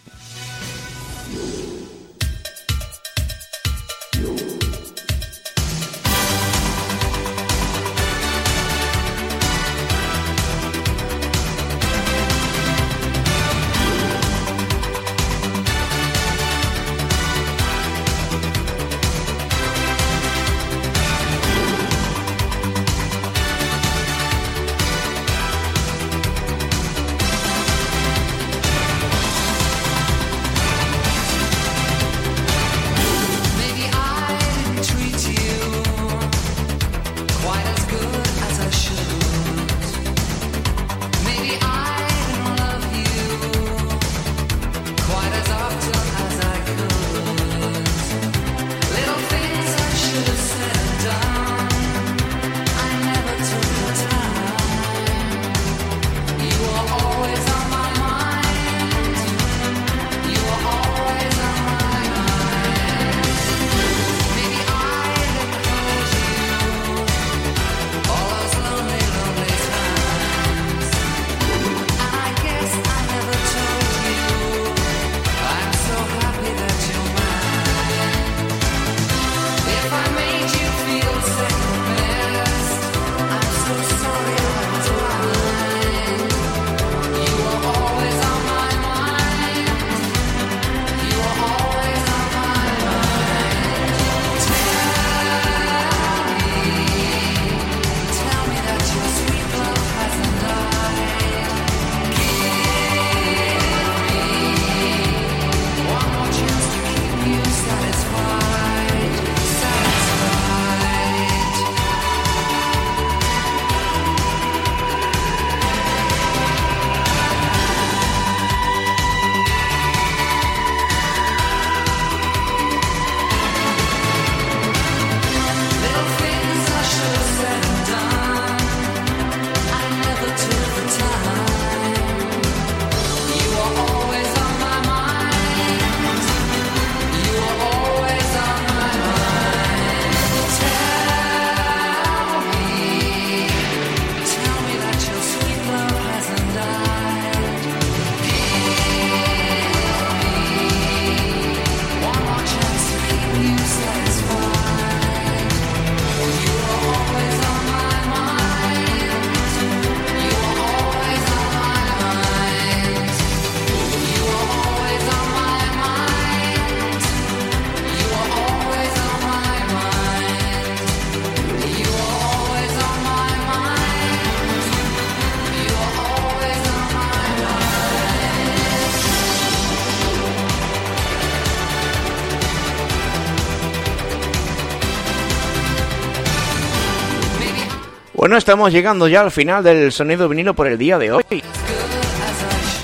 Bueno, 188.32 188.40
estamos 188.40 188.72
llegando 188.72 189.10
ya 189.10 189.20
al 189.20 189.30
final 189.30 189.62
del 189.62 189.92
sonido 189.92 190.30
vinilo 190.30 190.54
por 190.54 190.66
el 190.66 190.78
día 190.78 190.98
de 190.98 191.12
hoy. 191.12 191.44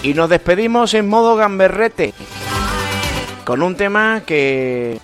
Y 0.03 0.13
nos 0.13 0.29
despedimos 0.29 0.93
en 0.93 1.07
modo 1.07 1.37
gamberrete. 1.37 2.13
Con 3.45 3.61
un 3.61 3.77
tema 3.77 4.23
que, 4.25 4.99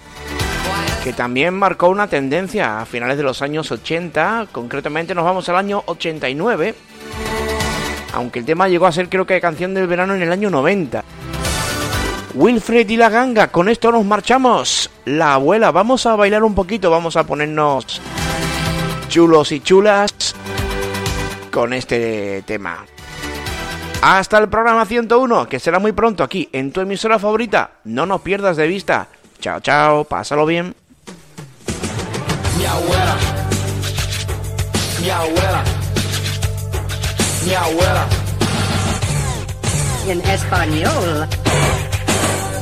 que 1.02 1.14
también 1.14 1.54
marcó 1.54 1.88
una 1.88 2.08
tendencia 2.08 2.82
a 2.82 2.86
finales 2.86 3.16
de 3.16 3.24
los 3.24 3.42
años 3.42 3.72
80. 3.72 4.48
Concretamente 4.52 5.16
nos 5.16 5.24
vamos 5.24 5.48
al 5.48 5.56
año 5.56 5.82
89. 5.86 6.76
Aunque 8.12 8.40
el 8.40 8.46
tema 8.46 8.68
llegó 8.68 8.86
a 8.86 8.92
ser 8.92 9.08
creo 9.08 9.26
que 9.26 9.40
canción 9.40 9.74
del 9.74 9.88
verano 9.88 10.14
en 10.14 10.24
el 10.24 10.32
año 10.34 10.50
90. 10.50 11.06
Wilfred 12.34 12.90
y 12.90 12.98
la 12.98 13.08
ganga, 13.08 13.48
con 13.48 13.70
esto 13.70 13.94
nos 13.94 14.04
marchamos. 14.04 14.90
La 15.06 15.36
abuela, 15.36 15.72
vamos 15.72 16.06
a 16.06 16.18
bailar 16.18 16.44
un 16.44 16.54
poquito, 16.54 16.92
vamos 16.92 17.16
a 17.16 17.24
ponernos 17.24 18.02
chulos 19.14 19.52
y 19.52 19.60
chulas 19.60 20.12
con 21.52 21.72
este 21.72 22.42
tema. 22.48 22.84
Hasta 24.02 24.40
el 24.40 24.50
programa 24.50 24.88
101, 24.88 25.48
que 25.48 25.60
será 25.60 25.78
muy 25.78 25.92
pronto 25.92 26.24
aquí 26.24 26.50
en 26.52 26.72
tu 26.72 26.82
emisora 26.82 27.20
favorita. 27.20 27.74
No 27.84 28.08
nos 28.08 28.22
pierdas 28.22 28.58
de 28.58 28.66
vista. 28.66 29.10
Chao, 29.40 29.60
chao, 29.60 30.04
pásalo 30.06 30.48
bien. 30.48 30.76
Mi 32.58 32.66
abuela, 32.66 33.16
mi 35.00 35.10
abuela, 35.12 35.64
mi 37.46 37.54
abuela. 37.54 38.08
En 40.08 40.22
español. 40.22 41.28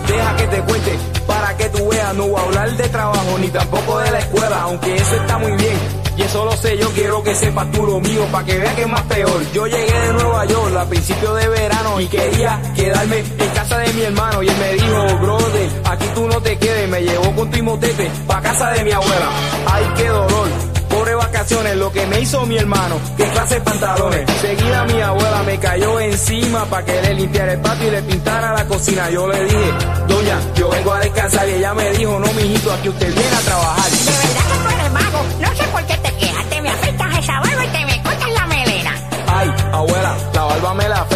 Deja 0.06 0.36
que 0.36 0.48
te 0.48 0.62
cuente 0.64 1.00
para 1.26 1.56
que 1.56 1.70
tú 1.70 1.88
veas. 1.88 2.14
No 2.14 2.28
voy 2.28 2.42
a 2.42 2.44
hablar 2.44 2.76
de 2.76 2.90
trabajo 2.90 3.38
ni 3.40 3.48
tampoco 3.48 4.00
de 4.00 4.12
la 4.12 4.20
escuela, 4.20 4.64
aunque 4.64 4.96
eso 4.98 5.16
está 5.16 5.38
muy 5.38 5.54
bien. 5.54 6.01
Y 6.22 6.24
eso 6.24 6.46
lo 6.46 6.52
sé, 6.52 6.78
yo 6.78 6.88
quiero 6.92 7.24
que 7.24 7.34
sepas 7.34 7.72
tú 7.72 7.84
lo 7.84 8.00
mío, 8.00 8.24
para 8.32 8.46
que 8.46 8.60
veas 8.60 8.76
que 8.76 8.82
es 8.84 8.88
más 8.88 9.02
peor. 9.04 9.42
Yo 9.54 9.66
llegué 9.66 9.92
de 9.92 10.14
Nueva 10.14 10.46
York 10.46 10.76
a 10.78 10.86
principios 10.86 11.36
de 11.36 11.48
verano 11.48 12.00
y 12.00 12.06
quería 12.06 12.62
quedarme 12.76 13.24
en 13.40 13.50
casa 13.56 13.80
de 13.80 13.92
mi 13.94 14.02
hermano. 14.02 14.44
Y 14.44 14.48
él 14.48 14.58
me 14.58 14.74
dijo, 14.74 15.18
brother, 15.20 15.70
aquí 15.84 16.06
tú 16.14 16.28
no 16.28 16.40
te 16.40 16.60
quedes. 16.60 16.90
Me 16.90 17.02
llevó 17.02 17.36
con 17.36 17.50
tu 17.50 17.58
imotete 17.58 18.12
pa' 18.28 18.40
casa 18.40 18.70
de 18.70 18.84
mi 18.84 18.92
abuela. 18.92 19.30
Ay, 19.66 19.92
qué 19.98 20.08
dolor. 20.10 20.48
Pobre 20.90 21.16
vacaciones, 21.16 21.76
lo 21.78 21.92
que 21.92 22.06
me 22.06 22.20
hizo 22.20 22.46
mi 22.46 22.58
hermano, 22.58 23.00
que 23.18 23.24
clase 23.30 23.56
de 23.56 23.62
pantalones. 23.62 24.32
Seguida 24.42 24.86
mi 24.86 25.02
abuela 25.02 25.42
me 25.44 25.58
cayó 25.58 26.00
encima 26.02 26.66
para 26.66 26.86
que 26.86 27.02
le 27.02 27.14
limpiara 27.16 27.54
el 27.54 27.62
patio 27.62 27.88
y 27.88 27.92
le 27.92 28.02
pintara 28.04 28.54
la 28.54 28.68
cocina. 28.68 29.10
Yo 29.10 29.28
le 29.28 29.44
dije, 29.44 29.74
doña, 30.08 30.40
yo 30.54 30.70
vengo 30.70 30.94
a 30.94 31.00
descansar 31.00 31.50
y 31.50 31.54
ella 31.54 31.74
me 31.74 31.90
dijo, 31.94 32.20
no, 32.20 32.32
mijito, 32.34 32.72
aquí 32.74 32.90
usted 32.90 33.12
viene 33.12 33.36
a 33.36 33.40
trabajar. 33.40 34.11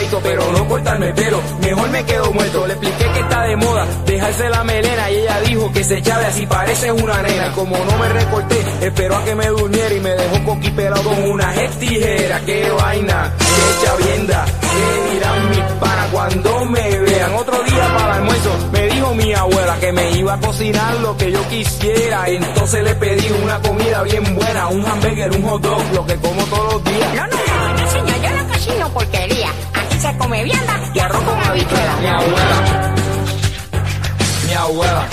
Eso, 0.06 0.20
pero 0.24 0.52
no 0.52 0.68
cortarme 0.68 1.08
el 1.08 1.14
pelo. 1.14 1.42
Mejor 1.62 1.90
me 1.90 2.04
quedo 2.06 2.32
muerto. 2.32 2.68
Le 2.68 2.74
expliqué 2.74 3.06
que 3.12 3.20
está 3.20 3.42
de 3.44 3.56
moda 3.56 3.86
dejarse 4.06 4.50
la 4.50 4.64
melena 4.64 5.12
y 5.12 5.16
ella 5.18 5.40
dijo 5.42 5.72
que 5.72 5.84
se 5.84 5.98
echaba 5.98 6.28
así 6.28 6.46
parece 6.46 6.92
una 6.92 7.22
nena. 7.22 7.52
Como 7.54 7.78
no 7.78 7.98
me 7.98 8.10
recorté, 8.10 8.64
esperó 8.82 9.18
a 9.18 9.24
que 9.24 9.36
me 9.36 9.48
durmiera 9.48 9.94
y 9.94 10.00
me 10.00 10.12
dejó 10.12 10.46
coquipelado 10.46 11.04
con 11.04 11.24
una 11.24 11.54
tijera. 11.80 12.42
Qué 12.46 12.70
vaina, 12.70 13.34
qué 13.38 13.86
chavienda. 13.86 14.46
¿Qué 14.62 15.14
dirán 15.14 15.50
mis 15.50 15.64
panas 15.80 16.08
cuando 16.12 16.66
me 16.66 17.00
vean? 17.00 17.34
Otro 17.36 17.64
día 17.64 17.88
para 17.98 18.06
el 18.06 18.12
almuerzo 18.22 18.52
me 18.72 18.88
dijo 18.88 19.14
mi 19.16 19.34
abuela 19.34 19.78
que 19.80 19.92
me 19.92 20.12
iba 20.12 20.34
a 20.34 20.40
cocinar 20.40 20.96
lo 21.00 21.18
que 21.18 21.32
yo 21.32 21.48
quisiera. 21.50 22.28
Entonces 22.28 22.84
le 22.84 22.96
pedí 22.96 23.28
una 23.44 23.60
comida 23.62 24.04
bien 24.04 24.36
buena, 24.36 24.68
un 24.68 24.86
hamburger, 24.86 25.32
un 25.32 25.44
hot 25.44 25.62
dog, 25.62 25.84
lo 25.94 26.06
que 26.06 26.16
como 26.16 26.44
todos 26.46 26.74
los 26.74 26.84
días. 26.84 27.45
Señor, 28.66 28.78
yo 28.78 28.80
no 28.80 28.90
cocino 28.90 28.90
porquería. 28.94 29.50
Aquí 29.74 30.00
se 30.00 30.18
come 30.18 30.44
vianda 30.44 30.80
y 30.94 31.00
arroz 31.00 31.24
con 31.24 31.40
habichuela. 31.44 31.96
Mi 32.02 32.08
abuela. 32.08 32.96
Mi 34.48 34.54
abuela. 34.54 35.08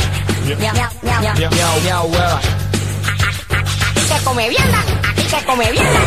Miau. 0.45 1.35
Mi, 1.35 1.41
mi- 1.41 1.83
mi 1.85 1.89
abuela. 1.91 2.41
Aquí 3.91 4.01
se 4.09 4.25
come 4.25 4.49
vianda, 4.49 4.79
aquí 5.11 5.23
se 5.29 5.45
come 5.45 5.71
vianda. 5.73 6.01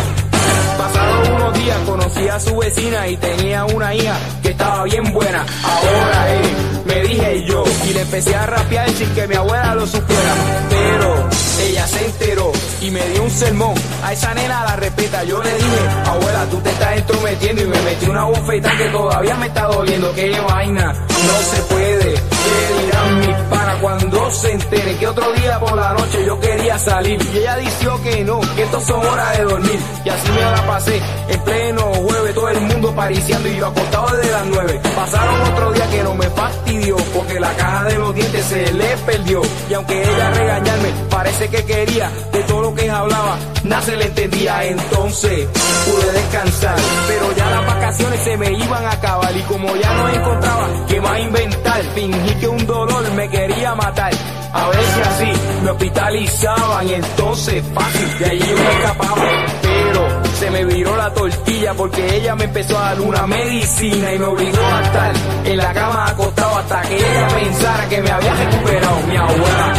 Pasaron 0.77 1.31
unos 1.33 1.53
días, 1.53 1.77
conocí 1.85 2.27
a 2.27 2.39
su 2.39 2.55
vecina 2.57 3.07
y 3.07 3.17
tenía 3.17 3.63
una 3.65 3.95
hija 3.95 4.15
que 4.43 4.49
estaba 4.49 4.83
bien 4.83 5.11
buena. 5.13 5.45
Ahora, 5.63 6.33
eh, 6.35 6.41
me 6.85 6.95
dije 7.01 7.45
yo 7.47 7.63
y 7.89 7.93
le 7.93 8.01
empecé 8.01 8.35
a 8.35 8.45
rapear 8.45 8.89
sin 8.91 9.09
que 9.15 9.25
mi 9.27 9.35
abuela 9.35 9.73
lo 9.73 9.87
supiera. 9.87 10.33
Pero 10.69 11.29
ella 11.61 11.87
se 11.87 12.05
enteró 12.05 12.51
y 12.81 12.91
me 12.91 13.01
dio 13.09 13.23
un 13.23 13.31
sermón. 13.31 13.73
A 14.06 14.14
esa 14.14 14.36
nena 14.36 14.64
la 14.64 14.76
respeta. 14.76 15.24
Yo 15.24 15.41
le 15.41 15.51
dije, 15.51 15.80
abuela, 16.06 16.45
tú 16.51 16.62
te 16.62 16.70
estás 16.70 16.95
entrometiendo 16.95 17.64
y 17.64 17.66
me 17.66 17.82
metí 17.82 18.06
una 18.06 18.26
bofeta 18.26 18.78
que 18.78 18.86
todavía 18.89 19.36
me 19.36 19.47
está 19.47 19.64
doliendo. 19.64 20.14
Qué 20.14 20.39
vaina, 20.41 20.93
no 20.93 21.38
se 21.41 21.62
puede. 21.64 22.14
¿Qué 22.14 22.84
dirán 22.84 23.20
mis 23.20 23.36
panas 23.49 23.64
cuando 23.86 24.31
se 24.31 24.51
enteren 24.51 24.97
que 24.97 25.07
otro 25.07 25.31
día 25.33 25.59
por 25.59 25.75
la 25.75 25.93
noche 25.93 26.25
yo 26.25 26.39
quería 26.39 26.75
salir? 26.79 27.21
Y 27.31 27.38
ella 27.38 27.55
dijo 27.57 28.01
que 28.01 28.23
no, 28.23 28.39
que 28.55 28.63
esto 28.63 28.81
son 28.81 29.05
horas 29.05 29.38
de 29.38 29.43
dormir. 29.43 29.79
Y 30.03 30.09
así 30.09 30.31
me 30.31 30.41
la 30.41 30.65
pasé 30.65 31.01
en 31.27 31.39
pleno 31.41 31.81
jueves, 31.93 32.33
todo 32.33 32.49
el 32.49 32.61
mundo 32.61 32.95
pariciando 32.95 33.47
y 33.47 33.57
yo 33.57 33.67
acostado 33.67 34.17
desde 34.17 34.31
las 34.31 34.45
nueve. 34.47 34.81
Pasaron 34.95 35.41
otro 35.53 35.71
día 35.71 35.88
que 35.91 36.01
no 36.01 36.15
me 36.15 36.27
fastidió 36.31 36.95
porque 37.13 37.39
la 37.39 37.53
caja 37.53 37.83
de 37.83 37.99
los 37.99 38.15
dientes 38.15 38.45
se 38.45 38.73
le 38.73 38.97
perdió. 39.05 39.41
Y 39.69 39.73
aunque 39.75 40.01
ella 40.01 40.31
regañarme, 40.31 40.89
parece 41.11 41.47
que 41.49 41.63
quería 41.63 42.09
de 42.31 42.41
todo 42.41 42.61
lo 42.63 42.73
que 42.73 42.89
hablaba, 42.89 43.38
nada 43.65 43.83
se 43.83 43.95
le 43.97 44.05
entendía. 44.05 44.65
Entonces 44.65 45.47
pude 45.86 46.11
descansar, 46.11 46.75
pero 47.07 47.31
ya 47.36 47.51
las 47.51 47.67
vacaciones 47.67 48.19
se 48.21 48.36
me 48.36 48.51
iban 48.51 48.83
a 48.83 48.93
acabar 48.93 49.38
y 49.38 49.41
como 49.41 49.75
ya 49.75 49.93
no 49.93 50.09
encontraba 50.09 50.67
qué 50.88 50.99
más 50.99 51.19
inventar, 51.19 51.83
fingí 51.93 52.36
que 52.39 52.47
un 52.47 52.65
dolor 52.65 53.11
me 53.11 53.29
quería 53.29 53.74
matar. 53.76 54.11
A 54.53 54.71
si 54.71 55.01
así 55.01 55.39
me 55.63 55.71
hospitalizaban 55.71 56.88
y 56.88 56.93
entonces 56.93 57.63
fácil, 57.73 58.19
de 58.19 58.26
allí 58.26 58.39
yo 58.39 58.55
me 58.55 58.71
escapaba. 58.71 59.21
Pero 59.61 60.23
se 60.39 60.51
me 60.51 60.65
viró 60.65 60.95
la 60.95 61.13
tortilla 61.13 61.73
porque 61.73 62.15
ella 62.15 62.36
me 62.36 62.45
empezó 62.45 62.78
a 62.78 62.82
dar 62.82 63.01
una 63.01 63.28
medicina 63.28 64.13
y 64.13 64.19
me 64.19 64.26
obligó 64.26 64.65
a 64.65 64.82
estar 64.82 65.13
en 65.45 65.57
la 65.57 65.73
cama 65.73 66.07
acostado 66.07 66.57
hasta 66.57 66.82
que 66.84 66.95
ella 66.95 67.28
pensara 67.28 67.89
que 67.89 68.01
me 68.01 68.11
había 68.11 68.34
recuperado 68.34 68.97
mi 69.07 69.17
abuela. 69.17 69.73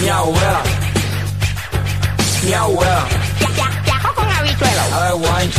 Mi 0.00 0.08
abuela. 0.08 0.60
Mi 2.44 2.52
abuela. 2.52 3.06
A 4.92 5.00
ver, 5.00 5.14
guay. 5.14 5.50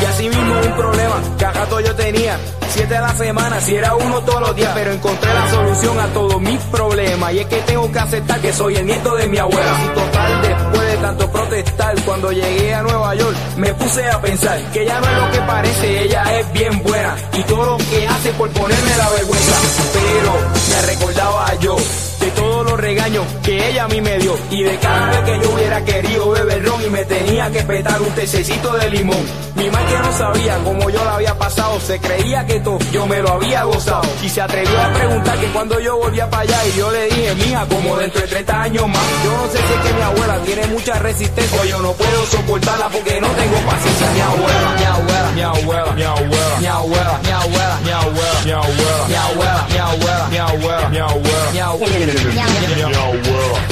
Y 0.00 0.04
así 0.06 0.28
mismo 0.28 0.54
un 0.58 0.76
problema 0.76 1.14
que 1.38 1.44
a 1.44 1.52
rato 1.52 1.80
yo 1.80 1.94
tenía. 1.94 2.38
Siete 2.74 2.96
a 2.96 3.02
la 3.02 3.14
semana, 3.14 3.60
si 3.60 3.76
era 3.76 3.94
uno 3.94 4.22
todos 4.22 4.40
los 4.40 4.56
días, 4.56 4.70
pero 4.74 4.92
encontré 4.92 5.32
la 5.34 5.50
solución 5.50 6.00
a 6.00 6.06
todos 6.06 6.40
mis 6.40 6.58
problemas. 6.64 7.34
Y 7.34 7.40
es 7.40 7.46
que 7.46 7.56
tengo 7.56 7.92
que 7.92 7.98
aceptar 7.98 8.40
que 8.40 8.50
soy 8.50 8.76
el 8.76 8.86
nieto 8.86 9.14
de 9.14 9.28
mi 9.28 9.36
abuela. 9.36 9.76
Y 9.84 9.94
total, 9.94 10.42
después 10.42 10.90
de 10.90 10.96
tanto 10.96 11.30
protestar, 11.30 12.02
cuando 12.06 12.32
llegué 12.32 12.74
a 12.74 12.82
Nueva 12.82 13.14
York, 13.14 13.36
me 13.58 13.74
puse 13.74 14.08
a 14.08 14.18
pensar 14.22 14.58
que 14.72 14.84
ella 14.84 15.00
no 15.00 15.06
es 15.06 15.18
lo 15.18 15.30
que 15.32 15.38
parece, 15.40 16.02
ella 16.04 16.38
es 16.38 16.52
bien 16.54 16.82
buena. 16.82 17.14
Y 17.34 17.42
todo 17.42 17.66
lo 17.66 17.76
que 17.76 18.08
hace 18.08 18.32
por 18.32 18.48
ponerme 18.48 18.96
la 18.96 19.10
vergüenza. 19.10 19.52
Pero 19.92 20.32
me 20.70 20.86
recordaba 20.86 21.54
yo 21.56 21.76
de 22.20 22.30
todos 22.30 22.64
los 22.64 22.80
regaños 22.80 23.26
que 23.42 23.68
ella 23.68 23.84
a 23.84 23.88
mí 23.88 24.00
me 24.00 24.16
dio 24.18 24.34
y 24.50 24.62
de 24.62 24.78
cada 24.78 25.10
vez 25.10 25.20
que 25.24 25.44
yo 25.44 25.54
hubiera 25.54 25.84
querido 25.84 26.30
beber 26.30 26.62
tenía 27.04 27.50
que 27.50 27.62
petar 27.62 28.00
un 28.00 28.10
tececito 28.10 28.72
de 28.72 28.90
limón. 28.90 29.24
Mi 29.54 29.68
madre 29.70 29.98
no 29.98 30.12
sabía 30.12 30.58
cómo 30.64 30.90
yo 30.90 31.04
la 31.04 31.14
había 31.14 31.36
pasado, 31.38 31.78
se 31.80 31.98
creía 32.00 32.44
que 32.46 32.60
todo 32.60 32.78
yo 32.92 33.06
me 33.06 33.20
lo 33.20 33.30
había 33.30 33.64
gozado 33.64 34.02
y 34.22 34.28
se 34.28 34.40
atrevió 34.40 34.80
a 34.80 34.92
preguntar 34.92 35.38
que 35.38 35.46
cuando 35.48 35.78
yo 35.80 35.96
volvía 35.96 36.28
para 36.28 36.42
allá 36.42 36.66
y 36.66 36.78
yo 36.78 36.90
le 36.90 37.04
dije, 37.04 37.34
mija, 37.34 37.66
como 37.66 37.96
dentro 37.96 38.20
de 38.20 38.26
30 38.28 38.62
años 38.62 38.88
más. 38.88 39.02
Yo 39.24 39.32
no 39.32 39.46
sé 39.52 39.58
si 39.58 39.72
es 39.72 39.80
que 39.80 39.92
mi 39.94 40.02
abuela 40.02 40.38
tiene 40.44 40.66
mucha 40.68 40.98
resistencia 40.98 41.60
o 41.60 41.64
yo 41.64 41.80
no 41.80 41.92
puedo 41.92 42.26
soportarla 42.26 42.88
porque 42.88 43.20
no 43.20 43.28
tengo 43.28 43.56
paciencia. 43.66 44.10
Mi 44.12 44.20
abuela, 44.20 44.74
mi 44.76 44.84
abuela, 44.84 45.32
mi 45.32 45.42
abuela, 45.42 45.92
mi 45.92 46.02
abuela, 46.02 46.58
mi 46.60 46.66
abuela, 46.66 47.20
mi 47.22 47.30
abuela, 47.30 47.78
mi 47.84 47.90
abuela, 47.92 48.34
mi 48.44 48.52
abuela, 48.52 49.66
mi 49.68 49.78
abuela, 49.78 50.28
mi 50.28 50.38
abuela, 50.38 50.88
mi 50.88 50.98
abuela, 50.98 51.50
mi 51.52 51.58
abuela, 51.58 52.86
mi 52.88 52.94
abuela. 52.94 53.71